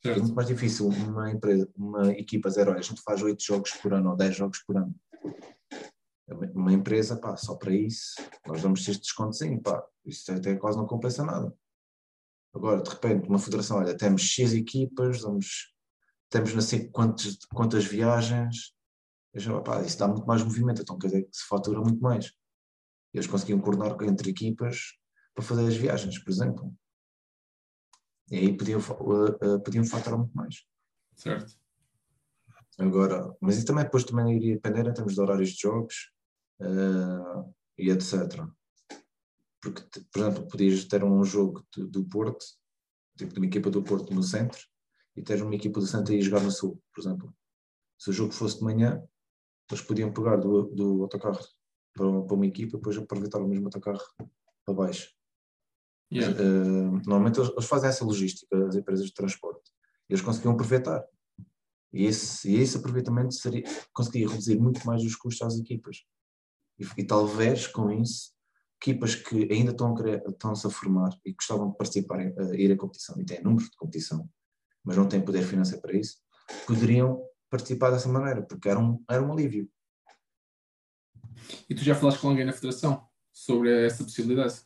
[0.05, 3.95] É muito mais difícil uma empresa, uma equipa zero, a gente faz oito jogos por
[3.95, 4.95] ano ou 10 jogos por ano.
[6.27, 8.15] Uma empresa, pá, só para isso,
[8.47, 11.55] nós damos este descontozinho, pá, isso até quase não compensa nada.
[12.55, 15.75] Agora, de repente, uma federação, olha, temos X equipas, vamos,
[16.31, 18.75] temos não sei quantas, quantas viagens,
[19.35, 22.33] já, pá, isso dá muito mais movimento, então quer dizer que se fatura muito mais.
[23.13, 24.97] Eles conseguiam coordenar entre equipas
[25.35, 26.75] para fazer as viagens, por exemplo.
[28.31, 30.65] E aí podiam, uh, uh, podiam faturar muito mais.
[31.17, 31.59] Certo.
[32.79, 36.11] Agora, mas isso também depois também iria depender em termos de horários de jogos
[36.61, 38.45] uh, e etc.
[39.61, 39.83] Porque,
[40.13, 42.45] por exemplo, podias ter um jogo do, do Porto,
[43.17, 44.61] tipo de uma equipa do Porto no centro,
[45.17, 47.35] e ter uma equipa do centro a ir jogar no sul, por exemplo.
[47.99, 49.03] Se o jogo fosse de manhã,
[49.71, 51.39] eles podiam pegar do, do autocarro
[51.95, 54.03] para, para uma equipa e depois aproveitar o mesmo autocarro
[54.65, 55.15] para baixo.
[56.13, 56.37] Yeah.
[56.41, 59.71] Uh, normalmente eles, eles fazem essa logística, as empresas de transporte.
[60.09, 61.05] Eles conseguiam aproveitar.
[61.95, 66.05] E esse, e esse aproveitamento seria, conseguia reduzir muito mais os custos às equipas.
[66.79, 68.33] E, e talvez com isso,
[68.83, 69.95] equipas que ainda estão
[70.29, 73.65] estão-se a formar e gostavam de participar, em, a ir à competição e têm número
[73.65, 74.29] de competição,
[74.83, 76.19] mas não têm poder financeiro para isso,
[76.67, 79.71] poderiam participar dessa maneira, porque era um, era um alívio.
[81.71, 84.61] E tu já falaste com alguém na Federação sobre essa possibilidade?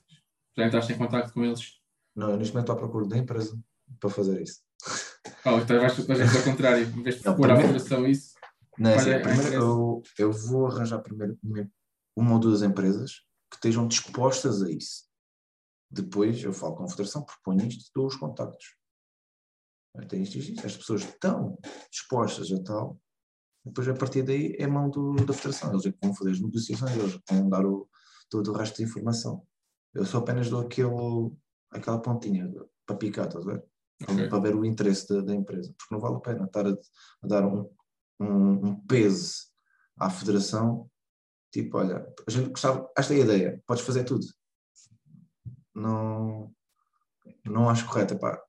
[0.57, 1.79] Já entraste em contato com eles?
[2.17, 3.61] Não, eu neste momento estou à procura da empresa
[4.01, 4.61] para fazer isso.
[5.45, 8.35] Ah, então vais fazer ao contrário, em vez de Não, propor à Federação isso.
[8.79, 13.57] Não, é assim, Olha, primeiro eu, eu vou arranjar primeiro uma- ou duas empresas que
[13.57, 15.09] estejam dispostas a isso.
[15.91, 18.77] Depois eu falo com a Federação, proponho isto dou os contactos.
[20.09, 20.67] tem isto, isto, isto.
[20.67, 21.59] As pessoas estão
[21.91, 23.01] dispostas a tal,
[23.65, 25.73] depois a partir daí é mão do, da federação.
[25.73, 27.89] Eles é que vão fazer as negociações, eles vão dar o,
[28.31, 29.47] todo o resto da informação.
[29.95, 30.91] Eu só apenas dou aquele,
[31.71, 32.53] aquela pontinha
[32.87, 33.65] para picar, estás a ver?
[34.03, 34.29] Ok.
[34.29, 35.75] Para ver o interesse da, da empresa.
[35.77, 37.69] Porque não vale a pena estar a, a dar um,
[38.21, 39.35] um, um peso
[39.99, 40.89] à federação.
[41.51, 44.27] Tipo, olha, a gente gostava, esta é a ideia, podes fazer tudo.
[45.75, 46.53] Não,
[47.47, 48.41] não acho correto, epá,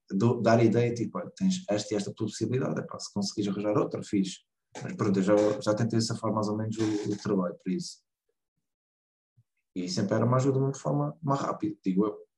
[0.41, 4.03] dar a ideia, tipo, olha, tens esta e esta possibilidade, epá, se conseguires arranjar outra,
[4.03, 4.43] fiz.
[4.83, 8.01] Mas pronto, eu já, já tentei safar mais ou menos o, o trabalho para isso.
[9.75, 12.28] E sempre era uma ajuda de uma forma mais rápida, digo eu.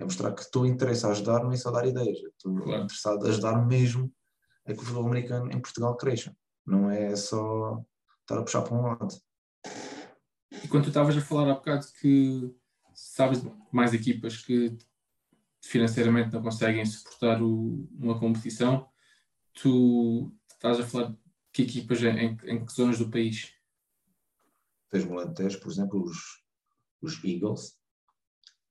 [0.00, 2.16] É mostrar que estou interessado a ajudar, não é só dar ideias.
[2.18, 2.84] Estou Claro.
[2.84, 4.10] interessado a ajudar mesmo
[4.64, 6.34] a que o futebol americano em Portugal cresça.
[6.66, 7.84] Não é só
[8.22, 9.14] estar a puxar para um lado.
[10.64, 12.50] E quando tu estavas a falar há bocado que
[12.94, 14.74] sabes mais equipas que
[15.62, 18.88] financeiramente não conseguem suportar o- uma competição,
[19.52, 21.18] tu estás a falar de
[21.52, 23.52] que equipas em, em- que zonas do país?
[24.94, 26.42] O Alentejo, por exemplo, os,
[27.02, 27.78] os Eagles.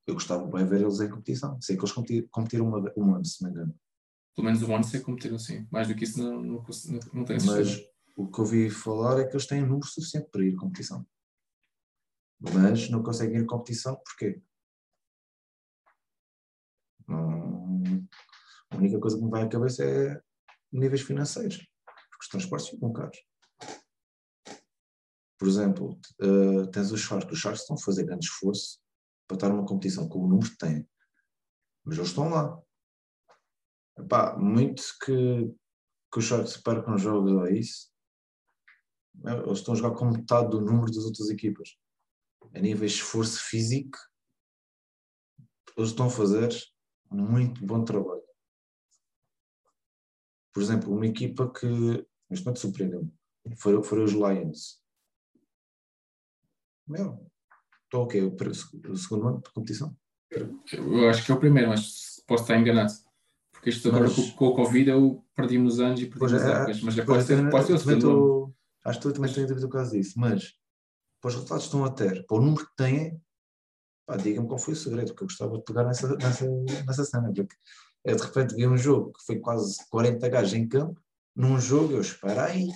[0.10, 1.62] Eu gostava bem de ver eles em competição.
[1.62, 3.80] Sei que eles competi- competiram uma, um ano, se não me engano.
[4.36, 5.68] Pelo menos o ano sei competir assim.
[5.72, 7.90] Mais do que isso não, não, não, não tenho Mas certeza.
[8.18, 11.06] o que eu ouvi falar é que eles têm número suficiente para ir à competição.
[12.40, 14.42] Mas não conseguem ir à competição porquê?
[17.08, 17.84] Não-
[18.72, 20.20] a única coisa que me vai à cabeça é
[20.72, 23.20] níveis financeiros, porque os transportes ficam caros.
[25.38, 28.80] Por exemplo, eh, tens os Sharks, os Sharks estão a fazer grande esforço
[29.30, 30.90] para estar numa competição com o número que têm,
[31.86, 32.60] mas eles estão lá.
[33.96, 35.54] Epá, muito que,
[36.12, 37.92] que os Sharks percam jogos a isso,
[39.26, 41.78] é, eles estão a jogar com metade do número das outras equipas.
[42.56, 43.98] A nível de esforço físico,
[45.78, 46.50] eles estão a fazer
[47.12, 48.24] muito bom trabalho.
[50.52, 51.68] Por exemplo, uma equipa que
[52.30, 53.20] neste momento surpreendeu-me
[53.58, 54.84] foram os Lions.
[56.88, 57.29] Meu,
[57.90, 59.96] estou ok, o, o segundo ano de competição.
[60.32, 62.94] Eu acho que é o primeiro, mas posso estar enganado.
[63.52, 66.44] Porque isto agora Mas- com, o Covid eu perdi-me nos anos e perdi Pois nas
[66.44, 66.82] é, épocas.
[66.82, 68.54] Mas pode ser, pode ser o segundo tô-
[68.86, 70.54] Acho que tu também tens dúvida por causa disso, mas
[71.20, 73.22] para os resultados que estão a ter, para o número que têm,
[74.24, 76.46] diga-me qual foi o segredo, porque eu gostava de pegar nessa, nessa,
[76.88, 77.56] nessa cena, porque
[78.06, 81.00] eu de repente vi um jogo que foi quase 40 gajos em campo,
[81.36, 82.68] num jogo eu espera aí.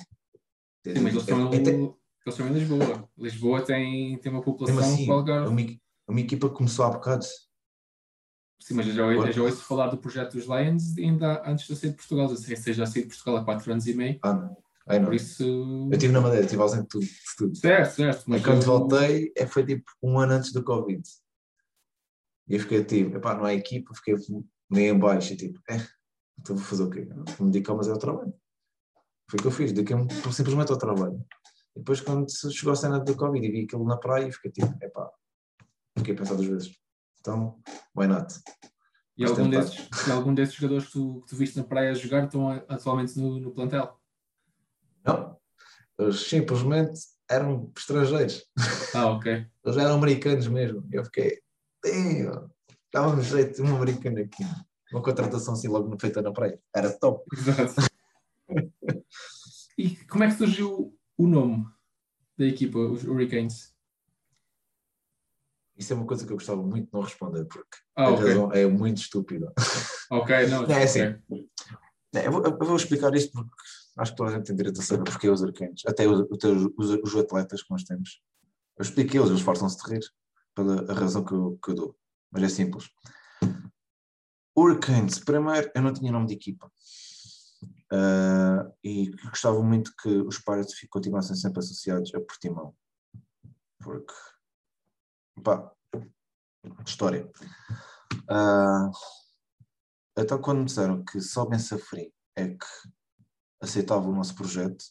[0.86, 1.93] Sim, mas eles estão, É- é-
[2.26, 3.10] eles estão em Lisboa.
[3.18, 6.86] Lisboa tem, tem uma população assim, com é uma, equi- é uma equipa que começou
[6.86, 7.26] há bocado.
[8.60, 11.74] Sim, mas eu já, eu já ouço falar do projeto dos Lions ainda antes de
[11.74, 12.30] eu sair de Portugal.
[12.30, 14.20] Eu sei já saí de Portugal há 4 anos e meio.
[14.24, 14.58] Ah, não.
[14.88, 15.06] Ai, não.
[15.06, 15.44] Por isso.
[15.44, 17.06] Eu estive na Madeira, estive ausente de tudo.
[17.06, 17.56] de tudo.
[17.58, 18.24] Certo, certo.
[18.28, 21.02] Mas Mas quando eu- voltei, é, foi tipo um ano antes do Covid.
[22.48, 24.16] E eu fiquei tipo, epá, não há equipa, fiquei
[24.70, 25.76] meio em baixo, e tipo, é,
[26.40, 27.06] então vou fazer o quê?
[27.38, 28.34] Vou me dedicar mais ao trabalho.
[29.30, 31.26] Foi o que eu fiz, dediquei-me simplesmente ao trabalho.
[31.76, 34.74] E depois quando chegou a cena do Covid e vi aquilo na praia, fiquei tipo,
[34.84, 35.10] epá,
[35.98, 36.76] fiquei a pensar duas vezes.
[37.20, 37.60] Então,
[37.96, 38.34] why not?
[39.18, 42.26] E algum desses, e algum desses jogadores que tu, que tu viste na praia jogar
[42.26, 43.98] estão a- atualmente no, no plantel?
[45.06, 45.38] Não,
[46.00, 48.46] eles simplesmente eram estrangeiros.
[48.94, 49.46] Ah, ok.
[49.66, 50.86] Eles eram americanos mesmo.
[50.92, 51.40] E eu fiquei,
[52.92, 54.44] dava-me jeito de um americano aqui.
[54.92, 56.60] Uma contratação assim logo feita na praia.
[56.76, 57.24] Era top.
[57.36, 57.76] Exato.
[59.76, 61.65] E como é que surgiu o nome
[62.38, 63.73] da equipa, os Hurricanes?
[65.76, 68.52] Isso é uma coisa que eu gostava muito de não responder, porque Ah, a razão
[68.52, 69.52] é muito estúpida.
[70.12, 70.65] Ok, não.
[70.65, 71.02] É assim.
[71.30, 71.49] ok.
[72.15, 73.52] É, Eu vou, eu vou explicar isto porque
[73.97, 76.43] acho que toda a gente tem direito a saber porque os arcanos, até os, os,
[76.78, 78.21] os, os atletas que nós temos.
[78.78, 80.02] Eu explico eles, eles esforçam-se de rir
[80.56, 81.97] pela a razão que eu, que eu dou.
[82.32, 82.89] Mas é simples.
[84.56, 86.71] Hurricanes, primeiro, eu não tinha nome de equipa.
[87.95, 92.75] Ah, e gostava muito que os Pirates continuassem sempre associados a Portimão.
[93.79, 94.13] Porque,
[95.43, 95.71] pá,
[96.84, 97.32] história.
[98.27, 98.89] Ah,
[100.17, 102.65] então, quando me disseram que só Ben Safri é que
[103.62, 104.84] aceitava o nosso projeto,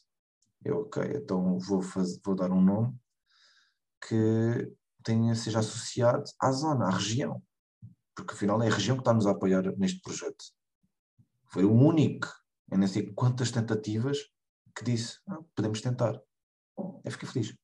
[0.64, 1.80] eu, ok, então vou,
[2.24, 2.96] vou dar um nome
[4.08, 7.42] que tenha, seja associado à zona, à região.
[8.14, 10.44] Porque afinal é a região que está-nos a apoiar neste projeto.
[11.46, 12.28] Foi o único,
[12.70, 14.18] eu nem sei quantas tentativas,
[14.74, 16.20] que disse, ah, podemos tentar.
[17.04, 17.56] Eu fiquei feliz.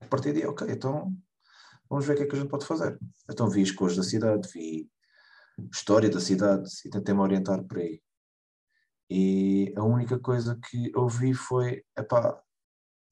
[0.00, 1.14] A partir daí, ok, então
[1.88, 2.98] vamos ver o que é que a gente pode fazer.
[3.30, 4.90] Então vi as cores da cidade, vi
[5.72, 8.02] história da cidade e tentei-me orientar por aí.
[9.10, 12.42] E a única coisa que eu vi foi, epá,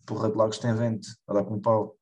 [0.07, 1.97] porra de Lagos tem vento, a dar com um pau.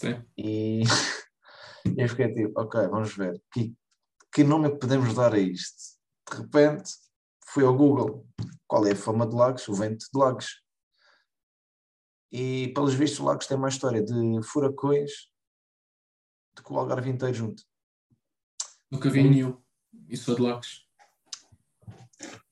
[0.00, 0.26] Tem.
[0.36, 0.82] E
[1.96, 3.74] eu fiquei tipo, ok, vamos ver, que,
[4.32, 5.98] que nome é que podemos dar a isto?
[6.30, 6.90] de repente
[7.52, 8.26] fui ao Google.
[8.66, 9.66] Qual é a fama de Lagos?
[9.68, 10.62] O vento de Lagos.
[12.30, 15.10] E pelos vistos, Lagos tem mais história de furacões
[16.54, 17.62] do que o Algarve inteiro junto.
[18.90, 19.60] Nunca vi nenhum.
[20.08, 20.86] E sou de Lagos.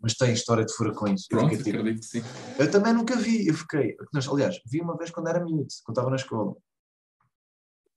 [0.00, 1.26] Mas tem história de furacões.
[1.30, 2.22] Eu Pronto, fiquei tipo, sim.
[2.58, 3.96] Eu também nunca vi, eu fiquei.
[4.30, 6.54] Aliás, vi uma vez quando era miúdo, quando estava na escola.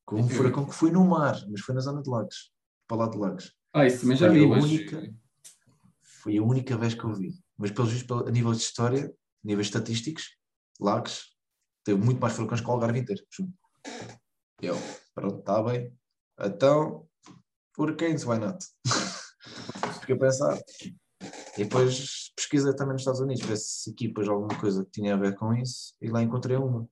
[0.06, 2.52] Com um Eu- furacão que foi no mar, mas foi na zona de Lagos,
[2.88, 3.56] para lá de Lagos.
[3.74, 4.64] Ah, isso também já Foi vi, a mas...
[4.64, 5.14] única-
[6.22, 7.34] Foi a única vez que eu vi.
[7.58, 10.36] Mas pelos vistos, a nível de história, níveis estatísticos,
[10.80, 11.36] Lagos
[11.84, 13.22] teve muito mais furacões que o Algarve inteiro.
[14.62, 14.76] Eu,
[15.16, 15.94] pronto, está bem.
[16.40, 17.08] Então,
[17.78, 18.66] Hurricanes, why not?
[20.02, 20.60] Fiquei a pensar.
[21.58, 25.18] E depois pesquisei também nos Estados Unidos, ver se equipas alguma coisa que tinha a
[25.18, 26.88] ver com isso, e lá encontrei uma.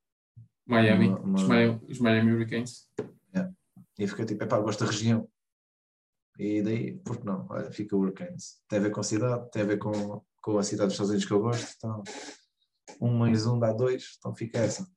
[0.66, 1.08] Miami.
[1.10, 2.88] Uma- uma- Os, Miami os Miami Hurricanes.
[4.00, 5.28] E fiquei tipo, epá, gosto da região.
[6.38, 7.48] E daí, por que não?
[7.50, 8.62] Olha, fica Hurricanes.
[8.68, 11.10] Tem a ver com a cidade, tem a ver com, com a cidade dos Estados
[11.10, 11.74] Unidos que eu gosto.
[11.78, 12.04] Então,
[13.02, 14.88] um mais um dá dois, então fica essa.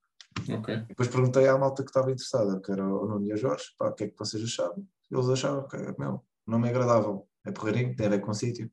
[0.49, 0.75] Ok.
[0.75, 3.65] E depois perguntei à malta que estava interessada, que era o Nuno e a Jorge,
[3.79, 4.87] pá, o que é que vocês achavam?
[5.11, 7.27] Eles achavam que, meu, não me agradável.
[7.45, 8.71] É porreirinho, tem a ver com o sítio.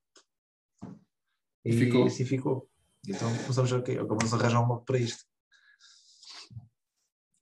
[1.66, 2.06] E E ficou.
[2.06, 2.70] assim ficou.
[3.08, 5.24] Então começamos a, ok, vamos arranjar um modo para isto.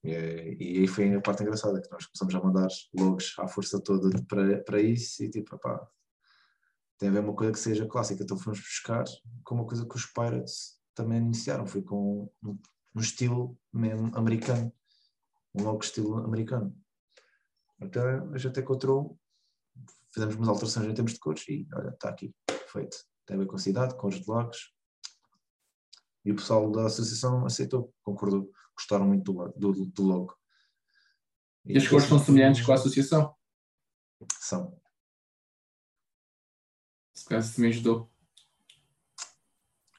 [0.06, 3.48] E, é- e aí foi a parte engraçada, que nós começamos a mandar logos à
[3.48, 5.84] força toda para, para isso e tipo, pá,
[6.96, 8.22] tem a ver uma coisa que seja clássica.
[8.22, 9.04] Então fomos buscar
[9.44, 12.58] com uma coisa que os Pirates também iniciaram, foi com um,
[12.94, 14.72] um estilo mesmo americano,
[15.54, 16.74] um logo estilo americano.
[17.80, 19.18] Então a gente encontrou,
[20.14, 22.32] fizemos umas alterações em termos de cores e olha, está aqui,
[22.72, 22.96] feito.
[23.26, 24.72] Tem a ver com a cidade, com os logos.
[26.24, 30.36] E o pessoal da associação aceitou, concordou, gostaram muito do, do, do logo.
[31.64, 33.34] E as cores são semelhantes com a associação?
[34.38, 34.80] São.
[37.14, 38.10] Se calhar também ajudou.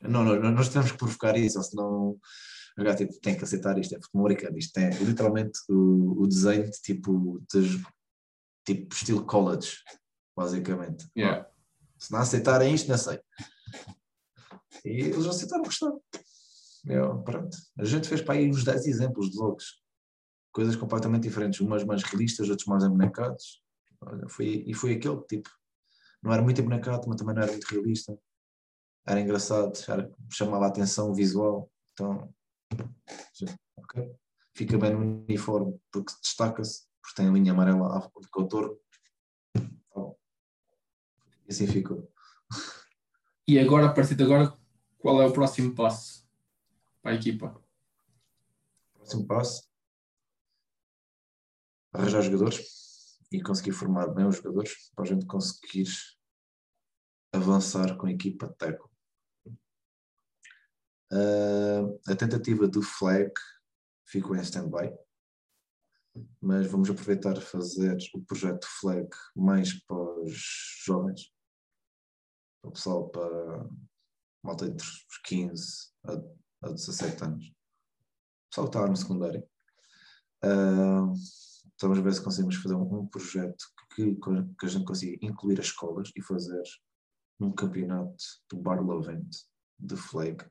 [0.02, 2.20] Não, não, nós temos que provocar isso, ou senão
[2.78, 4.58] o gato tipo, tem que aceitar isto, é futebol americano.
[4.58, 7.84] Isto é literalmente o, o desenho de tipo, de,
[8.64, 9.78] tipo estilo college,
[10.36, 11.10] basicamente.
[11.18, 11.50] Yeah.
[11.98, 13.20] Se não aceitarem isto, não sei.
[14.86, 16.02] E eles aceitaram gostaram.
[16.90, 17.58] Eu, pronto.
[17.78, 19.82] A gente fez para aí uns 10 exemplos de logos.
[20.52, 21.60] Coisas completamente diferentes.
[21.60, 23.62] Umas mais realistas, outros mais abonecados.
[24.30, 25.50] Foi, e foi aquele que tipo.
[26.24, 28.18] Não era muito abonecado, mas também não era muito realista.
[29.06, 31.72] Era engraçado, era, chamava a atenção visual.
[31.94, 32.34] Então,
[33.78, 34.12] ok.
[34.56, 38.78] Fica bem no uniforme, porque destaca-se, porque tem a linha amarela à- contorno.
[39.94, 40.18] Bom.
[41.48, 42.12] E assim ficou.
[43.48, 44.58] E agora, a partir de agora,
[44.98, 46.27] qual é o próximo passo
[47.08, 47.64] para a equipa?
[48.96, 49.72] Próximo passo:
[51.94, 55.88] arranjar jogadores e conseguir formar bem os jogadores para a gente conseguir
[57.32, 58.92] avançar com a equipa de.
[61.10, 63.32] Ah, a tentativa do flag
[64.06, 64.94] ficou em stand-by,
[66.42, 71.34] mas vamos aproveitar fazer o projeto flag mais para os jovens,
[72.62, 73.70] para o pessoal para
[74.44, 77.48] malta entre os 15 a, a 17 anos.
[77.48, 79.44] O pessoal que está no secundário.
[80.44, 81.12] Ah,
[81.76, 85.60] então vamos ver se conseguimos fazer um, um projeto que, que a gente consiga incluir
[85.60, 86.64] as escolas e fazer
[87.40, 89.30] um campeonato do Barlovent
[89.80, 90.44] de flag.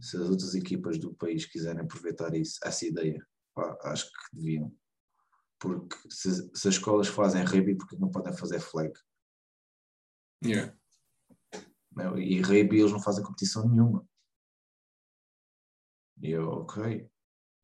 [0.00, 4.74] Se as outras equipas do país quiserem aproveitar isso, essa ideia, pá, acho que deviam.
[5.58, 8.92] Porque se, se as escolas fazem rugby, porque não podem fazer flag?
[10.44, 10.76] Yeah.
[12.16, 14.07] E rugby eles não fazem competição nenhuma.
[16.20, 17.08] E eu, ok.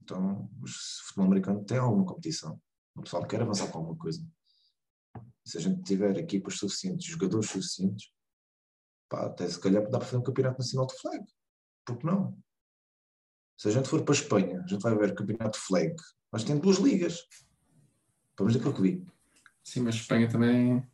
[0.03, 2.61] Então, o futebol americano tem alguma competição.
[2.95, 4.25] O pessoal quer avançar com alguma coisa.
[5.45, 8.13] Se a gente tiver equipas suficientes, jogadores suficientes,
[9.09, 11.25] pá, até se calhar dá para fazer um campeonato nacional de flag.
[11.85, 12.39] Por que não?
[13.57, 15.95] Se a gente for para a Espanha, a gente vai ver campeonato de flag.
[16.31, 17.27] Mas tem duas ligas.
[18.39, 19.07] Vamos dizer o que vi.
[19.63, 20.87] Sim, mas a Espanha também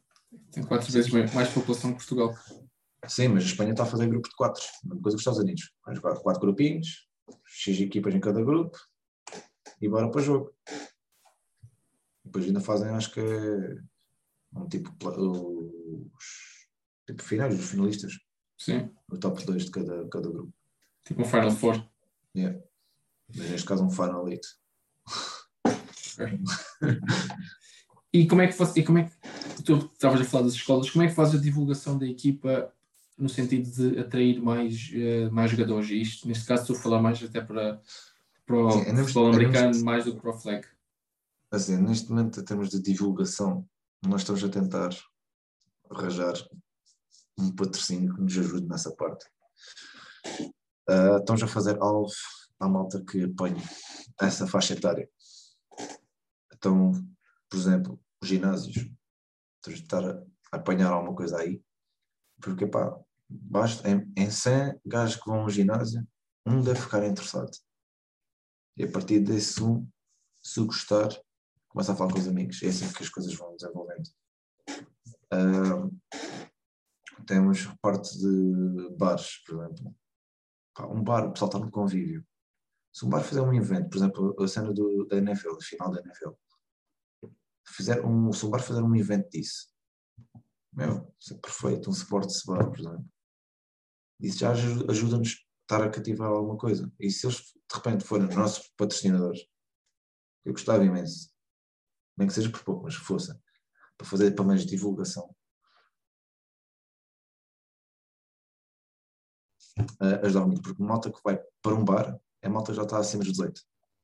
[0.53, 2.35] tem quatro vezes mais, mais população que Portugal.
[3.07, 4.62] Sim, mas a Espanha está a fazer grupo de quatro.
[4.85, 5.72] Mesma coisa que os Estados Unidos.
[6.22, 7.10] Quatro grupinhos,
[7.47, 8.78] X equipas em cada grupo
[9.81, 10.55] e bora para o jogo.
[12.24, 13.20] Depois ainda fazem, acho que
[14.55, 16.66] um tipo, os
[17.07, 18.12] tipo finais, os finalistas,
[18.59, 20.53] Sim, o top 2 de cada, cada grupo.
[21.05, 21.89] tipo um Final Four.
[22.37, 22.61] Yeah.
[23.35, 24.49] Mas neste caso um Final 8.
[28.12, 30.91] E como é que faz, e como é que tu estavas a falar das escolas,
[30.91, 32.74] como é que fazes a divulgação da equipa
[33.21, 35.91] no sentido de atrair mais, eh, mais jogadores?
[35.91, 37.81] E isto, neste caso, estou a falar mais até para,
[38.47, 40.66] para o Sim, andamos- futebol andamos- americano mais do que para o flag.
[41.51, 43.68] Assim, neste momento, em termos de divulgação,
[44.07, 44.91] nós estamos a tentar
[45.91, 46.35] arranjar
[47.39, 49.27] um patrocínio que nos ajude nessa parte.
[50.89, 52.12] Uh, estamos a fazer alvo
[52.59, 53.62] à malta que apanha
[54.21, 55.09] essa faixa etária.
[56.53, 56.93] Então,
[57.49, 58.89] por exemplo, os ginásios,
[59.66, 61.62] estar a apanhar alguma coisa aí,
[62.41, 62.99] porque pá,
[63.31, 66.07] basta, em, em 100 gajos que vão ao ginásio,
[66.45, 67.51] um deve ficar interessado.
[68.76, 69.89] E a partir desse um,
[70.43, 71.09] se gostar,
[71.68, 72.62] começa a falar com os amigos.
[72.62, 74.09] É assim que as coisas vão desenvolvendo.
[75.33, 76.01] Uh,
[77.26, 79.95] temos parte de bares, por exemplo.
[80.89, 82.26] Um bar, o pessoal está no convívio.
[82.93, 85.91] Se um bar fizer um evento, por exemplo, a cena do, da NFL, a final
[85.93, 86.31] da NFL,
[87.68, 89.68] fizer um, se um bar fizer um evento disso,
[90.72, 93.05] meu, isso é perfeito, um Sports Bar, por exemplo.
[94.21, 96.93] Isso já ajuda-nos a estar a cativar alguma coisa.
[96.99, 99.47] E se eles de repente forem nossos patrocinadores,
[100.45, 101.31] eu gostava imenso,
[102.16, 103.41] nem que seja por pouco, mas força,
[103.97, 105.35] para fazer para mais divulgação.
[109.79, 113.23] Uh, ajudar muito, porque malta que vai para um bar, a malta já está acima
[113.23, 113.62] dos 18.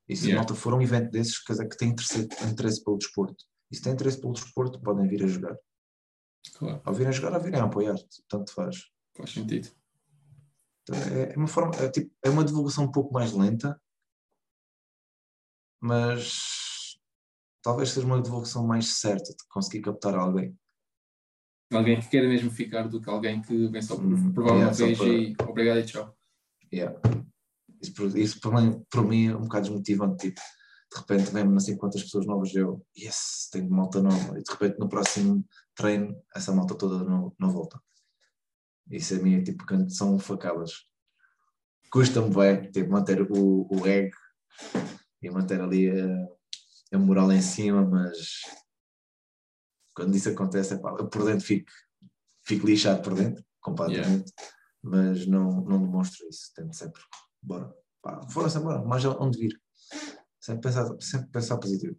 [0.09, 0.39] E se yeah.
[0.39, 3.45] a malta for um evento desses, quer dizer que tem interesse, interesse pelo desporto.
[3.71, 5.57] E se tem interesse pelo desporto, podem vir a jogar.
[6.55, 6.81] Claro.
[6.85, 7.97] Ao virem a jogar, ao virem a apoiar,
[8.29, 8.77] tanto faz.
[9.17, 9.69] Faz sentido.
[10.91, 13.81] É, é, uma forma, é, tipo, é uma divulgação um pouco mais lenta,
[15.81, 16.99] mas
[17.63, 20.57] talvez seja uma divulgação mais certa de conseguir captar alguém.
[21.73, 24.73] Alguém que queira mesmo ficar do que alguém que vem só por hum, provar uma
[24.73, 25.09] vez para...
[25.09, 26.17] e obrigado e tchau.
[26.73, 27.01] Yeah.
[27.83, 30.29] Isso, isso para, mim, para mim é um bocado desmotivante.
[30.29, 30.41] Tipo,
[30.93, 34.51] de repente vem-me não sei quantas pessoas novas, eu, yes, tenho malta nova, e de
[34.51, 37.81] repente no próximo treino essa malta toda não, não volta.
[38.91, 40.87] Isso a mim é tipo, são facadas.
[41.91, 44.11] Custa-me bem, tipo, manter o, o egg
[45.23, 48.43] e manter ali a, a moral em cima, mas
[49.95, 51.71] quando isso acontece, é pá, eu por dentro fico,
[52.45, 54.53] fico lixado por dentro, completamente, yeah.
[54.83, 56.53] mas não, não demonstro isso.
[56.55, 57.03] Tento sempre,
[57.43, 57.73] bora,
[58.03, 59.61] pá, fora-se embora, mais onde vir.
[60.39, 61.97] Sempre pensar, sempre pensar positivo.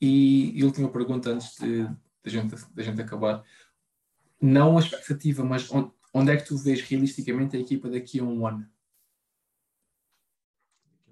[0.00, 3.44] E, e última pergunta antes de, de, gente, de gente acabar.
[4.40, 8.24] Não a expectativa, mas onde, onde é que tu vês realisticamente a equipa daqui a
[8.24, 8.66] um ano?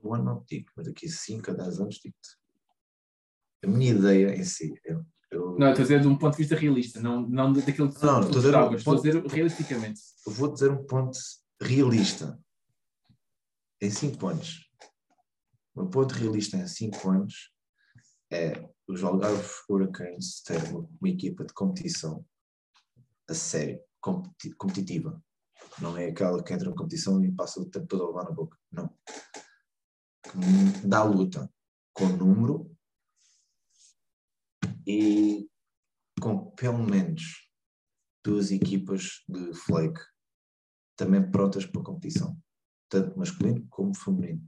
[0.02, 2.38] Um ano não digo, mas daqui a 5 a 10 anos digo-te.
[3.64, 4.74] A minha ideia em si.
[4.84, 5.58] Eu, eu...
[5.58, 8.06] Não, estou a dizer de um ponto de vista realista, não, não daquilo que tu
[8.06, 10.00] não, estou, a dizer, um realisticamente.
[10.26, 11.18] Eu vou dizer um ponto
[11.60, 12.40] realista.
[13.80, 14.68] Em 5 anos
[15.78, 17.52] meu ponto realista em 5 anos
[18.30, 22.24] é os Algarve Hurricanes terem uma, uma, equipa de competição
[23.28, 25.22] a sério, competi competitiva.
[25.80, 28.30] Não é aquela que entra na competição e passa o tempo todo a levar na
[28.30, 28.58] boca.
[28.72, 28.96] Não.
[30.84, 31.50] Dá luta
[31.92, 32.70] com número
[34.86, 35.48] e
[36.20, 37.48] com pelo menos
[38.24, 40.00] duas equipas de flake
[40.96, 42.36] também prontas para a competição,
[42.88, 44.44] tanto masculino como feminino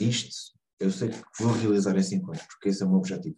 [0.00, 3.36] isto eu sei que vou realizar em 5 anos, porque esse é o meu objetivo.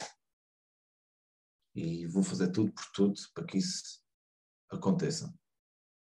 [1.78, 4.02] E vou fazer tudo por tudo para que isso
[4.68, 5.32] aconteça.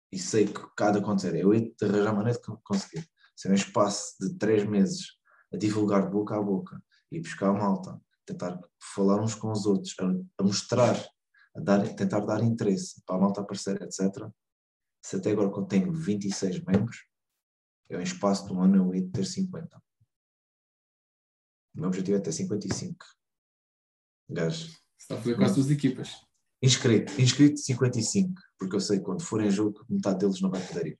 [0.10, 3.06] E sei que cada acontecer, eu hei de arranjar maneira de conseguir.
[3.36, 5.18] Se é um espaço de 3 meses
[5.54, 8.58] a divulgar boca a boca e buscar a malta, tentar
[8.96, 10.06] falar uns com os outros, a,
[10.40, 10.96] a mostrar,
[11.54, 14.26] a dar, tentar dar interesse para a malta aparecer, etc.
[15.04, 17.06] Se até agora quando tenho 26 membros,
[17.90, 19.84] é um espaço de um ano eu hei ter 50.
[21.76, 23.06] O meu objetivo é ter 55
[24.30, 24.87] gajos.
[24.98, 26.28] Está a fazer as duas equipas.
[26.62, 30.66] Inscrito, inscrito 55, porque eu sei que quando for em jogo, metade deles não vai
[30.66, 31.00] poder ir.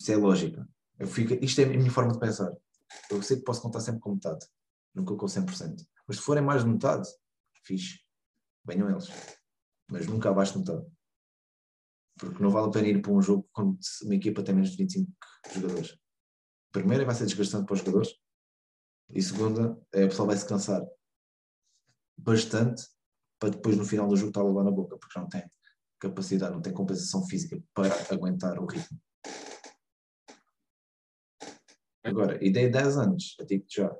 [0.00, 0.66] Isso é lógica.
[0.98, 2.50] Eu fico, isto é a minha forma de pensar.
[3.10, 4.46] Eu sei que posso contar sempre com metade,
[4.94, 5.86] nunca com 100%.
[6.06, 7.08] Mas se forem mais de metade,
[7.64, 8.00] fixe.
[8.64, 9.08] Venham eles.
[9.90, 10.86] Mas nunca abaixo de metade.
[12.18, 14.76] Porque não vale a pena ir para um jogo quando uma equipa tem menos de
[14.78, 15.10] 25
[15.52, 15.98] jogadores.
[16.70, 18.14] Primeiro vai ser desgastante para os jogadores
[19.10, 20.82] e segunda, é, a pessoa vai se cansar
[22.22, 22.82] bastante
[23.38, 25.44] para depois no final do jogo estar a levar na boca, porque não tem
[25.98, 29.00] capacidade, não tem compensação física para aguentar o ritmo.
[32.04, 33.94] Agora, e dei 10 anos, eu digo já,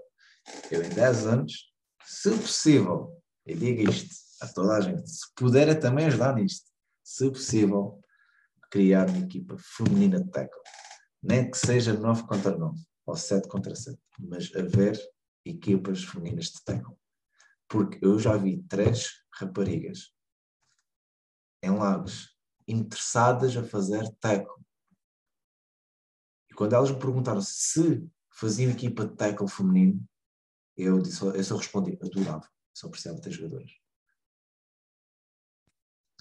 [0.70, 1.72] eu em 10 anos,
[2.04, 3.16] se possível,
[3.46, 6.68] e digo isto a toda a gente, se puder também ajudar nisto,
[7.04, 8.00] se possível,
[8.70, 10.62] criar uma equipa feminina de tackle,
[11.22, 14.98] nem que seja 9 contra 9 ou 7 contra 7, mas haver
[15.44, 16.96] equipas femininas de tackle.
[17.72, 20.14] Porque eu já vi três raparigas
[21.62, 24.62] em Lagos interessadas a fazer tackle.
[26.50, 30.06] E quando elas me perguntaram se faziam equipa de tackle feminino,
[30.76, 33.72] eu, disse, eu só respondi, adorava, só precisava ter jogadores.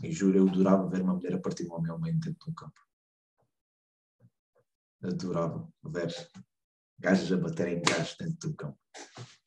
[0.01, 2.53] E juro, eu adorava ver uma mulher a partir homem ao meio dentro de um
[2.53, 2.79] campo.
[5.03, 6.13] Adorava ver
[7.01, 8.77] gajos a baterem gajos dentro de um campo.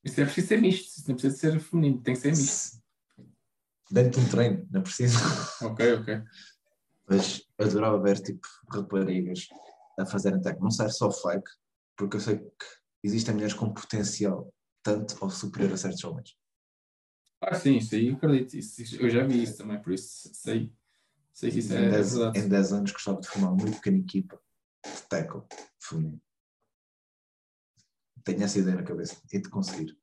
[0.03, 2.83] Isso é preciso ser misto, isso não precisa ser feminino, tem que ser misto.
[3.91, 5.19] Dentro de um treino, não precisa.
[5.63, 6.23] Ok, ok.
[7.09, 9.49] Mas adorava ver tipo raparigas
[9.99, 10.61] a fazerem tag.
[10.61, 11.51] Não ser só fake,
[11.97, 12.67] porque eu sei que
[13.03, 14.53] existem mulheres com potencial
[14.83, 16.37] tanto ou superior a certos homens.
[17.41, 18.55] Ah, sim, isso aí eu acredito.
[18.55, 20.73] Isso, eu já vi isso também, por isso sei,
[21.33, 22.39] sei que isso é em, 10, verdade.
[22.39, 24.41] em 10 anos gostava de formar uma muito pequena equipa
[24.85, 25.43] de tackle
[25.79, 26.21] feminino.
[28.25, 29.97] Tenho essa ideia na cabeça e de conseguir.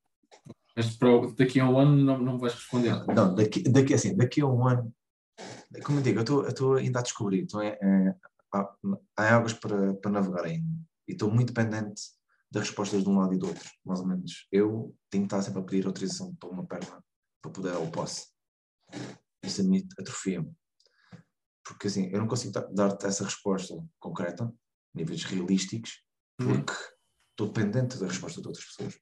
[0.76, 3.05] Mas para daqui a um ano não, não vais responder.
[3.07, 4.93] Não, daqui, daqui, assim, daqui a um ano,
[5.84, 8.13] como eu digo, eu estou- ainda a descobrir, estou em- em-
[8.53, 8.76] há,
[9.17, 10.67] há águas para, para navegar ainda
[11.07, 12.01] e estou muito dependente
[12.49, 14.47] das respostas de um lado e do outro, mais ou menos.
[14.51, 17.03] Eu tenho que estar sempre a pedir autorização para uma perna
[17.41, 18.28] para poder dar o posse.
[19.43, 20.53] Isso a mim atrofia-me.
[21.63, 24.53] Porque assim, eu não consigo dar- dar-te essa resposta concreta,
[24.93, 26.03] níveis realísticos,
[26.39, 26.63] Uhum.
[27.32, 28.99] Estou dependente da resposta de outras pessoas.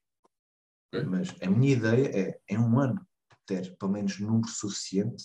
[0.92, 1.04] Ok.
[1.04, 3.06] Mas a minha ideia é, em um ano,
[3.46, 5.24] ter pelo menos número suficiente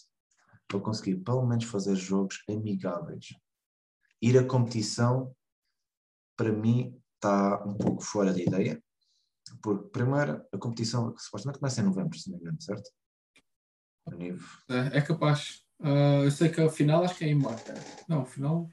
[0.68, 3.28] para conseguir pelo menos fazer jogos amigáveis.
[4.22, 5.36] Ir à competição,
[6.36, 8.84] para mim, está um pouco fora de ideia,
[9.62, 12.90] porque, primeiro, a competição supostamente começa em novembro, se não me engano, certo?
[14.70, 15.66] É, é capaz.
[15.80, 17.66] Ah, eu sei que a final acho que é em março.
[18.08, 18.72] Não, a final.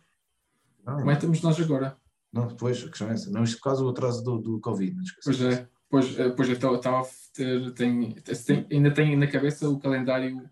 [0.85, 2.01] Não, Como é que estamos nós agora?
[2.33, 3.31] Não, depois, a questão é essa.
[3.31, 5.37] Não, isto por causa do atraso do, do Covid, não esqueças.
[5.39, 7.73] Pois é, pois, eh, pois eu estava a ter.
[7.75, 10.49] Tenho, tenho- ainda tenho na cabeça o calendário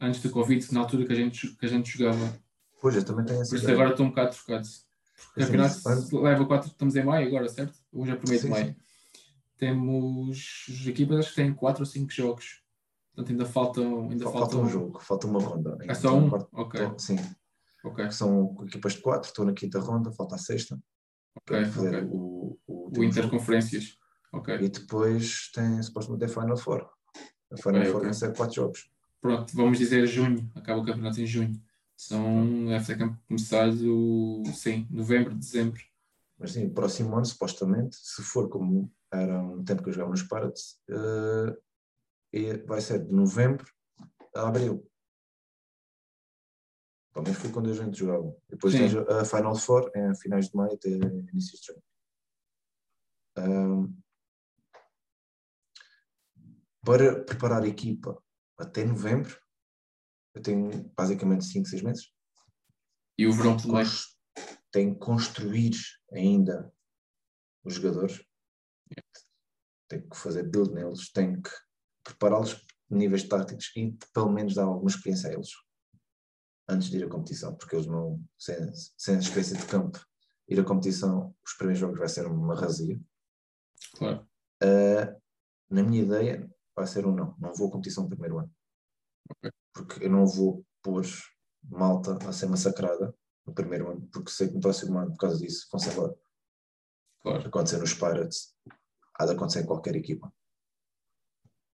[0.00, 2.38] antes do Covid, na altura que a gente, que a gente jogava.
[2.80, 4.68] Pois, eu também tenho essa Por isso agora estou um bocado trocado.
[5.36, 7.78] Campeonato antes- se leva 4, estamos em maio agora, certo?
[7.92, 8.76] Hoje é 1 de Sim, maio.
[9.58, 12.60] Temos as equipas acho que têm 4 ou 5 jogos.
[13.14, 14.10] Portanto, ainda faltam.
[14.10, 15.78] Ainda Falta, faltam um jogo, falta uma ronda.
[15.82, 16.30] É só Então, um?
[16.30, 17.16] quarto- Ok, tô- Sim,
[17.84, 20.78] ok, são equipas de quatro, estou na quinta ronda, falta a sexta.
[21.36, 22.08] Ok, para fazer ok.
[22.10, 23.04] o, o, O.
[23.04, 23.98] Interconferências.
[24.32, 24.54] Ok.
[24.60, 26.88] E depois tem supostamente a Final Four.
[27.50, 28.90] A Final Four vai ser quatro jogos.
[29.20, 30.50] Pronto, vamos dizer junho.
[30.54, 31.60] Acaba o campeonato em junho.
[31.96, 32.66] São.
[32.66, 34.42] Deve ter começado.
[34.52, 35.80] Sim, novembro, dezembro.
[36.38, 40.22] Mas sim, próximo ano, supostamente, se for como era um tempo que eu jogava nos
[40.22, 41.56] Pirates, eh,
[42.32, 43.64] e vai ser de novembro
[44.34, 44.84] a abril.
[47.12, 48.34] Pelo menos foi quando a gente jogava.
[48.48, 51.82] Depois tens a Final Four em finais de maio até início de junho.
[53.36, 53.94] Ahm,
[56.84, 58.20] para preparar a equipa
[58.58, 59.38] até novembro,
[60.34, 62.12] eu tenho basicamente 5, 6 meses.
[63.18, 63.84] E o verão também.
[63.84, 64.16] Cons-
[64.70, 65.72] Tenho que construir
[66.10, 66.72] ainda
[67.62, 68.24] os jogadores.
[69.86, 71.50] Tenho que fazer build neles, tenho que
[72.02, 75.50] prepará-los níveis táticos e pelo menos dar alguma experiência a eles
[76.68, 78.56] antes de ir à competição, porque eles não, sem,
[78.96, 80.04] sem experiência de campo,
[80.48, 83.00] ir à competição, os primeiros jogos vai ser uma razia.
[83.96, 84.26] Claro.
[84.62, 85.20] Uh,
[85.70, 87.34] na minha ideia, vai ser um não.
[87.38, 88.52] Não vou à competição no primeiro ano.
[89.30, 89.50] Ok.
[89.74, 91.04] Porque eu não vou pôr
[91.62, 93.14] malta a ser massacrada
[93.46, 96.12] no primeiro ano, porque sei que no próximo ano, por causa disso, vão ser lá.
[97.22, 97.46] Claro.
[97.46, 98.54] Acontecer nos Pirates,
[99.14, 100.32] há de acontecer em qualquer equipa.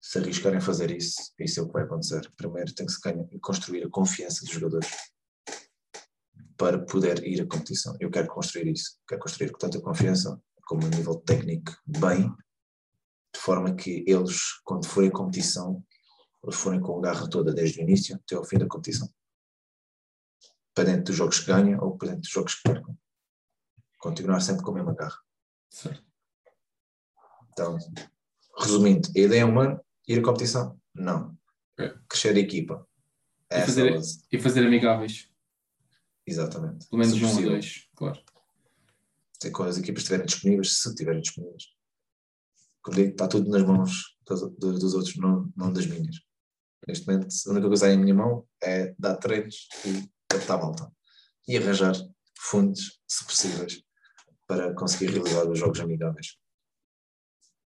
[0.05, 2.31] Se arriscarem a fazer isso, isso é o que vai acontecer.
[2.37, 4.87] Primeiro tem que se ganhar, construir a confiança dos jogadores
[6.59, 7.97] para poder ir à competição.
[7.99, 8.99] Eu quero construir isso.
[9.09, 12.29] Quero construir tanto a confiança como a nível técnico bem,
[13.33, 15.83] de forma que eles, quando forem à competição,
[16.43, 19.09] eles forem com a garra toda desde o início até ao fim da competição.
[20.75, 22.95] Para dentro dos jogos que ganham ou para dentro dos jogos que percam.
[23.99, 25.19] Continuar sempre com a mesma garra.
[27.51, 27.79] Então,
[28.59, 30.81] resumindo, a ideia é um ano, ir à competição?
[30.95, 31.37] Não.
[31.79, 31.95] Ok.
[32.09, 32.87] Crescer a equipa.
[33.51, 34.01] E fazer- é.
[34.33, 35.31] E fazer amigáveis.
[36.27, 36.89] Exatamente.
[36.89, 37.89] Pelo menos um ou dois.
[37.95, 38.23] Claro.
[39.41, 41.65] Se quando as equipas estiverem disponíveis, se estiverem disponíveis.
[42.83, 46.17] Como digo, está tudo nas mãos dos, dos- outros, não, não das minhas.
[46.87, 50.91] Neste momento, a única coisa em minha mão é dar treinos e captar malta.
[51.49, 51.95] E arranjar
[52.39, 53.83] fundos, se possíveis,
[54.47, 56.37] para conseguir realizar os jogos amigáveis.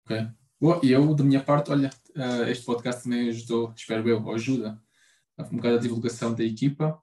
[0.04, 0.28] Ok.
[0.60, 4.80] Boa, e eu, da minha parte, olha, eh, este podcast também ajudou, espero eu, ajuda
[5.38, 6.98] um bocado a divulgação da equipa.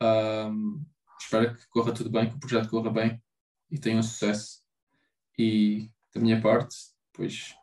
[0.00, 0.82] Ahm,
[1.20, 3.22] espero que corra tudo bem, que o projeto corra bem
[3.70, 4.60] e tenha um sucesso.
[5.38, 6.74] E da minha parte,
[7.12, 7.54] pois,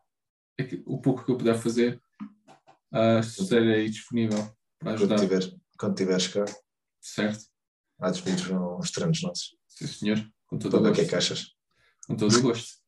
[0.60, 2.00] é que o pouco que eu puder fazer,
[2.92, 4.38] ah, estarei disponível
[4.78, 5.20] para Quando, ajudar.
[5.20, 6.46] tiver, quando tiveres cá,
[7.02, 7.46] Certo?
[8.00, 9.56] há de vir uns treinos nossos.
[9.68, 10.32] Sim, senhor.
[10.46, 11.10] Com todo Para o ver o que é gosto.
[11.10, 11.56] que achas.
[12.08, 12.83] Com todo o gosto.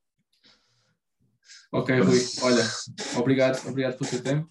[1.72, 2.64] Ok, Rui, olha,
[3.18, 4.50] obrigado, obrigado pelo teu tempo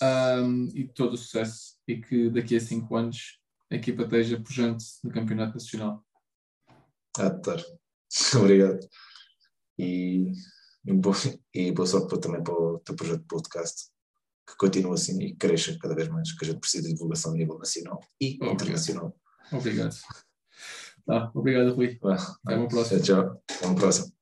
[0.00, 1.76] ahm, e todo o sucesso.
[1.86, 3.38] E que daqui a cinco anos
[3.70, 6.04] a equipa esteja pujante no Campeonato Nacional.
[7.18, 7.56] Ah, tá.
[8.38, 8.80] Obrigado.
[9.78, 10.32] E,
[10.86, 11.16] e, boa,
[11.54, 13.88] e boa sorte também para o teu projeto de podcast,
[14.46, 17.34] que continue assim e cresça cada vez mais, que a gente precisa de divulgação a
[17.36, 18.54] nível nacional e Obrigado.
[18.54, 19.16] internacional.
[19.50, 19.96] Obrigado.
[21.06, 21.98] Tá, obrigado, Rui.
[22.44, 23.00] Até uma próxima.
[23.00, 23.42] Tchau.
[23.50, 24.21] Até uma próxima.